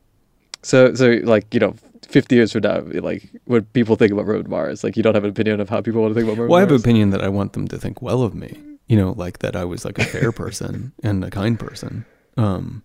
so, 0.62 0.94
so 0.94 1.20
like 1.24 1.54
you 1.54 1.60
know, 1.60 1.76
fifty 2.08 2.36
years 2.36 2.54
from 2.54 2.62
now, 2.62 2.82
like 3.02 3.30
what 3.46 3.72
people 3.74 3.96
think 3.96 4.12
about 4.12 4.26
Roman 4.26 4.50
Mars, 4.50 4.84
like 4.84 4.96
you 4.96 5.04
don't 5.04 5.16
have 5.16 5.26
an 5.26 5.30
opinion 5.30 5.60
of 5.60 5.70
how 5.70 5.82
people 5.82 6.02
want 6.02 6.14
to 6.14 6.20
think 6.20 6.26
about 6.26 6.38
Roman 6.38 6.52
Well, 6.52 6.58
I 6.58 6.62
have 6.62 6.72
an 6.72 6.78
opinion 6.78 7.10
that 7.10 7.22
I 7.22 7.30
want 7.30 7.54
them 7.54 7.68
to 7.68 7.78
think 7.78 8.02
well 8.02 8.22
of 8.22 8.34
me. 8.34 8.58
You 8.88 8.98
know, 8.98 9.12
like 9.12 9.40
that 9.40 9.56
I 9.56 9.66
was 9.66 9.86
like 9.86 10.00
a 10.00 10.06
fair 10.06 10.32
person 10.44 10.94
and 11.04 11.24
a 11.24 11.30
kind 11.30 11.60
person, 11.60 12.06
um, 12.38 12.84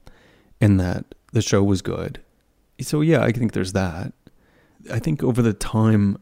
and 0.61 0.81
that 0.81 1.15
the 1.33 1.43
show 1.43 1.63
was 1.63 1.83
good. 1.83 2.21
So 2.81 3.01
yeah, 3.01 3.23
I 3.23 3.33
think 3.33 3.53
there's 3.53 3.73
that. 3.73 4.13
I 4.93 4.99
think 4.99 5.23
over 5.23 5.43
the 5.43 5.53
time, 5.53 6.19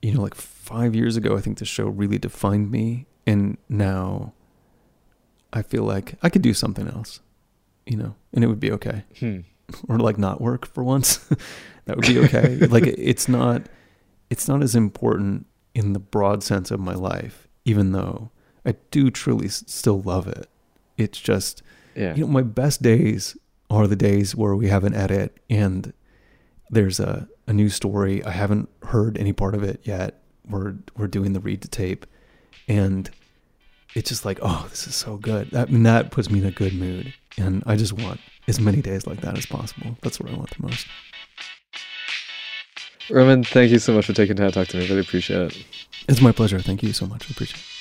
you 0.00 0.14
know, 0.14 0.22
like 0.22 0.34
five 0.34 0.94
years 0.94 1.16
ago, 1.16 1.36
I 1.36 1.40
think 1.40 1.58
the 1.58 1.64
show 1.64 1.86
really 1.86 2.18
defined 2.18 2.70
me. 2.70 3.06
And 3.26 3.56
now 3.68 4.32
I 5.52 5.62
feel 5.62 5.84
like 5.84 6.14
I 6.22 6.28
could 6.28 6.42
do 6.42 6.54
something 6.54 6.88
else, 6.88 7.20
you 7.86 7.96
know, 7.96 8.14
and 8.32 8.42
it 8.42 8.46
would 8.46 8.60
be 8.60 8.72
okay. 8.72 9.04
Hmm. 9.18 9.40
Or 9.88 9.98
like 9.98 10.18
not 10.18 10.38
work 10.38 10.66
for 10.66 10.84
once. 10.84 11.16
that 11.86 11.96
would 11.96 12.06
be 12.06 12.18
okay. 12.18 12.56
like 12.66 12.84
it's 12.84 13.26
not, 13.26 13.62
it's 14.28 14.46
not 14.46 14.62
as 14.62 14.74
important 14.74 15.46
in 15.74 15.94
the 15.94 15.98
broad 15.98 16.42
sense 16.42 16.70
of 16.70 16.78
my 16.78 16.92
life, 16.92 17.48
even 17.64 17.92
though 17.92 18.30
I 18.66 18.74
do 18.90 19.10
truly 19.10 19.48
still 19.48 20.02
love 20.02 20.28
it. 20.28 20.46
It's 20.98 21.18
just, 21.18 21.62
yeah. 21.94 22.14
you 22.14 22.22
know, 22.22 22.26
my 22.26 22.42
best 22.42 22.82
days 22.82 23.34
are 23.70 23.86
the 23.86 23.96
days 23.96 24.36
where 24.36 24.54
we 24.54 24.68
have 24.68 24.84
an 24.84 24.94
edit 24.94 25.38
and 25.48 25.94
there's 26.70 27.00
a, 27.00 27.28
a 27.46 27.52
new 27.52 27.68
story. 27.68 28.24
I 28.24 28.30
haven't 28.30 28.68
heard 28.82 29.16
any 29.18 29.32
part 29.32 29.54
of 29.54 29.62
it 29.62 29.80
yet. 29.84 30.22
We're 30.48 30.74
we're 30.96 31.06
doing 31.06 31.34
the 31.34 31.40
read 31.40 31.62
to 31.62 31.68
tape, 31.68 32.04
and 32.66 33.08
it's 33.94 34.08
just 34.08 34.24
like, 34.24 34.38
oh, 34.42 34.66
this 34.70 34.86
is 34.86 34.94
so 34.94 35.16
good. 35.16 35.50
That 35.50 35.68
I 35.68 35.72
mean, 35.72 35.82
that 35.84 36.10
puts 36.10 36.30
me 36.30 36.40
in 36.40 36.46
a 36.46 36.50
good 36.50 36.74
mood, 36.74 37.12
and 37.36 37.62
I 37.66 37.76
just 37.76 37.92
want 37.92 38.20
as 38.48 38.60
many 38.60 38.82
days 38.82 39.06
like 39.06 39.20
that 39.20 39.36
as 39.36 39.46
possible. 39.46 39.96
That's 40.02 40.18
what 40.18 40.30
I 40.30 40.36
want 40.36 40.50
the 40.56 40.62
most. 40.66 40.86
Roman, 43.10 43.44
thank 43.44 43.70
you 43.70 43.78
so 43.78 43.92
much 43.92 44.06
for 44.06 44.12
taking 44.12 44.36
time 44.36 44.48
to 44.48 44.52
talk 44.52 44.68
to 44.68 44.76
me. 44.78 44.88
Really 44.88 45.00
appreciate 45.00 45.52
it. 45.52 45.64
It's 46.08 46.20
my 46.20 46.32
pleasure. 46.32 46.58
Thank 46.60 46.82
you 46.82 46.92
so 46.92 47.06
much. 47.06 47.28
I 47.28 47.32
appreciate 47.32 47.60
it. 47.60 47.71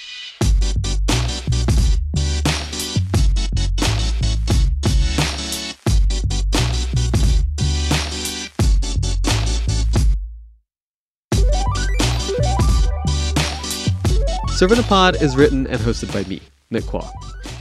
Servant 14.61 14.79
of 14.79 14.85
Pod 14.85 15.19
is 15.23 15.35
written 15.35 15.65
and 15.65 15.79
hosted 15.79 16.13
by 16.13 16.23
me, 16.29 16.39
Nick 16.69 16.85
Quah. 16.85 17.11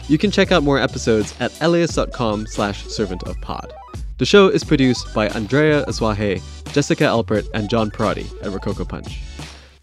You 0.09 0.19
can 0.19 0.31
check 0.31 0.53
out 0.53 0.63
more 0.63 0.79
episodes 0.79 1.35
at 1.41 1.59
laist.com 1.67 2.47
slash 2.47 2.85
servantofpod. 2.85 3.73
The 4.19 4.27
show 4.27 4.49
is 4.49 4.63
produced 4.63 5.15
by 5.15 5.29
Andrea 5.29 5.83
Aswahe, 5.87 6.43
Jessica 6.75 7.05
Alpert, 7.05 7.49
and 7.55 7.71
John 7.71 7.91
Parati 7.91 8.27
at 8.43 8.53
Rococo 8.53 8.85
Punch. 8.85 9.19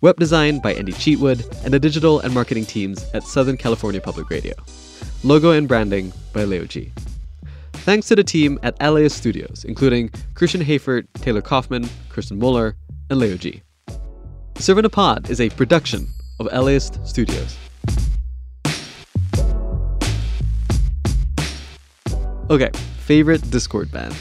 Web 0.01 0.17
design 0.17 0.59
by 0.59 0.75
Andy 0.75 0.91
Cheatwood 0.91 1.43
and 1.65 1.73
the 1.73 1.79
digital 1.79 2.19
and 2.19 2.35
marketing 2.35 2.67
teams 2.67 3.03
at 3.15 3.23
Southern 3.23 3.57
California 3.57 3.99
Public 3.99 4.29
Radio. 4.29 4.53
Logo 5.23 5.49
and 5.49 5.67
branding 5.67 6.13
by 6.33 6.43
Leo 6.43 6.65
G. 6.65 6.91
Thanks 7.73 8.07
to 8.09 8.15
the 8.15 8.23
team 8.23 8.59
at 8.61 8.79
LAist 8.79 9.17
Studios, 9.17 9.65
including 9.67 10.11
Christian 10.35 10.61
Hayford, 10.61 11.07
Taylor 11.15 11.41
Kaufman, 11.41 11.89
Kristen 12.09 12.37
Muller, 12.37 12.75
and 13.09 13.17
Leo 13.17 13.37
G. 13.37 13.63
Servant 14.57 14.85
of 14.85 14.91
Pod 14.91 15.31
is 15.31 15.41
a 15.41 15.49
production 15.49 16.09
of 16.39 16.47
LAist 16.51 17.05
Studios. 17.05 17.57
Okay, 22.49 22.69
favorite 22.99 23.41
Dischord 23.41 23.91
band. 23.91 24.15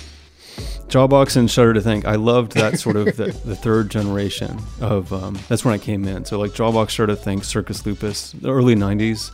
Jawbox 0.88 1.36
and 1.36 1.50
Shudder 1.50 1.74
to 1.74 1.80
Think. 1.80 2.06
I 2.06 2.14
loved 2.14 2.52
that 2.52 2.78
sort 2.78 2.96
of 2.96 3.16
the, 3.16 3.26
the 3.44 3.56
third 3.56 3.90
generation 3.90 4.58
of. 4.80 5.12
Um, 5.12 5.38
that's 5.48 5.64
when 5.64 5.74
I 5.74 5.78
came 5.78 6.06
in. 6.06 6.24
So 6.24 6.38
like 6.38 6.52
Jawbox, 6.52 6.90
Shudder 6.90 7.14
to 7.14 7.16
Think, 7.16 7.44
Circus 7.44 7.84
Lupus, 7.84 8.32
the 8.32 8.52
early 8.52 8.74
'90s. 8.74 9.30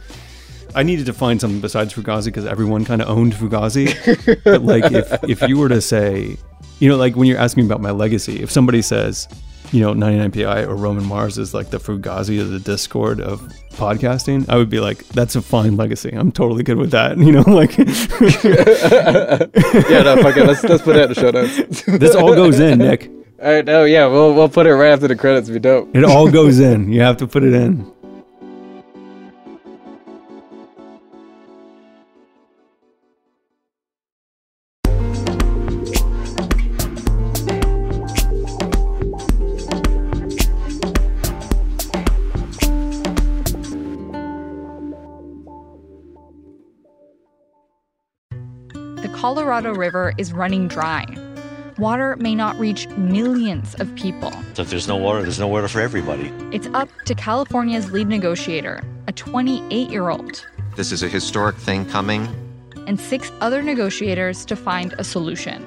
I 0.74 0.82
needed 0.82 1.06
to 1.06 1.12
find 1.12 1.40
something 1.40 1.60
besides 1.60 1.92
Fugazi 1.92 2.26
because 2.26 2.46
everyone 2.46 2.84
kind 2.86 3.02
of 3.02 3.08
owned 3.08 3.34
Fugazi. 3.34 3.94
but 4.44 4.62
like 4.62 4.90
if 4.90 5.24
if 5.24 5.42
you 5.48 5.58
were 5.58 5.68
to 5.68 5.80
say, 5.80 6.36
you 6.80 6.88
know, 6.88 6.96
like 6.96 7.16
when 7.16 7.28
you're 7.28 7.38
asking 7.38 7.66
about 7.66 7.80
my 7.80 7.90
legacy, 7.90 8.42
if 8.42 8.50
somebody 8.50 8.80
says, 8.80 9.28
you 9.72 9.80
know, 9.80 9.94
99PI 9.94 10.68
or 10.68 10.76
Roman 10.76 11.04
Mars 11.04 11.38
is 11.38 11.54
like 11.54 11.70
the 11.70 11.78
Fugazi 11.78 12.40
of 12.40 12.50
the 12.50 12.58
Dischord 12.58 13.20
of 13.20 13.40
podcasting, 13.72 14.48
I 14.48 14.56
would 14.56 14.70
be 14.70 14.80
like, 14.80 14.98
that's 15.08 15.34
a 15.34 15.42
fine 15.42 15.76
legacy. 15.76 16.10
I'm 16.10 16.30
totally 16.30 16.62
good 16.62 16.76
with 16.76 16.90
that. 16.92 17.16
You 17.22 17.30
know, 17.30 17.42
like. 17.42 17.78
yeah, 17.78 17.84
no, 20.02 20.22
fuck 20.22 20.36
it. 20.36 20.44
Let's, 20.44 20.64
let's 20.64 20.82
put 20.82 20.96
it 20.96 21.02
in 21.02 21.08
the 21.08 21.14
show 21.14 21.30
notes. 21.30 21.82
this 21.86 22.16
all 22.16 22.34
goes 22.34 22.58
in, 22.58 22.78
Nick. 22.78 23.08
All 23.40 23.52
right, 23.52 23.64
no, 23.64 23.84
yeah, 23.84 24.06
we'll, 24.06 24.34
we'll 24.34 24.48
put 24.48 24.66
it 24.66 24.74
right 24.74 24.92
after 24.92 25.06
the 25.06 25.14
credits. 25.14 25.48
Be 25.48 25.60
dope. 25.60 25.94
It 25.94 26.04
all 26.04 26.28
goes 26.28 26.58
in. 26.58 26.92
You 26.92 27.02
have 27.02 27.16
to 27.18 27.28
put 27.28 27.44
it 27.44 27.54
in. 27.54 27.90
Colorado 49.62 49.78
River 49.78 50.12
is 50.18 50.32
running 50.32 50.66
dry. 50.66 51.06
Water 51.78 52.16
may 52.16 52.34
not 52.34 52.58
reach 52.58 52.88
millions 52.88 53.76
of 53.76 53.94
people. 53.94 54.32
So 54.54 54.62
if 54.62 54.70
there's 54.70 54.88
no 54.88 54.96
water, 54.96 55.22
there's 55.22 55.38
no 55.38 55.46
water 55.46 55.68
for 55.68 55.80
everybody. 55.80 56.32
It's 56.50 56.66
up 56.74 56.88
to 57.04 57.14
California's 57.14 57.92
lead 57.92 58.08
negotiator, 58.08 58.82
a 59.06 59.12
28 59.12 59.88
year 59.88 60.08
old. 60.08 60.44
This 60.74 60.90
is 60.90 61.04
a 61.04 61.08
historic 61.08 61.54
thing 61.54 61.86
coming. 61.86 62.26
And 62.88 62.98
six 62.98 63.30
other 63.40 63.62
negotiators 63.62 64.44
to 64.46 64.56
find 64.56 64.94
a 64.98 65.04
solution. 65.04 65.62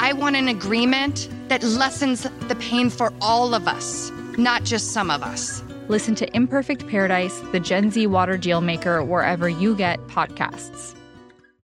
I 0.00 0.12
want 0.12 0.34
an 0.34 0.48
agreement 0.48 1.28
that 1.46 1.62
lessens 1.62 2.26
the 2.48 2.56
pain 2.56 2.90
for 2.90 3.12
all 3.20 3.54
of 3.54 3.68
us, 3.68 4.10
not 4.36 4.64
just 4.64 4.90
some 4.90 5.08
of 5.08 5.22
us. 5.22 5.62
Listen 5.86 6.16
to 6.16 6.36
Imperfect 6.36 6.88
Paradise, 6.88 7.38
the 7.52 7.60
Gen 7.60 7.92
Z 7.92 8.08
water 8.08 8.36
deal 8.36 8.60
maker, 8.60 9.04
wherever 9.04 9.48
you 9.48 9.76
get 9.76 10.04
podcasts. 10.08 10.96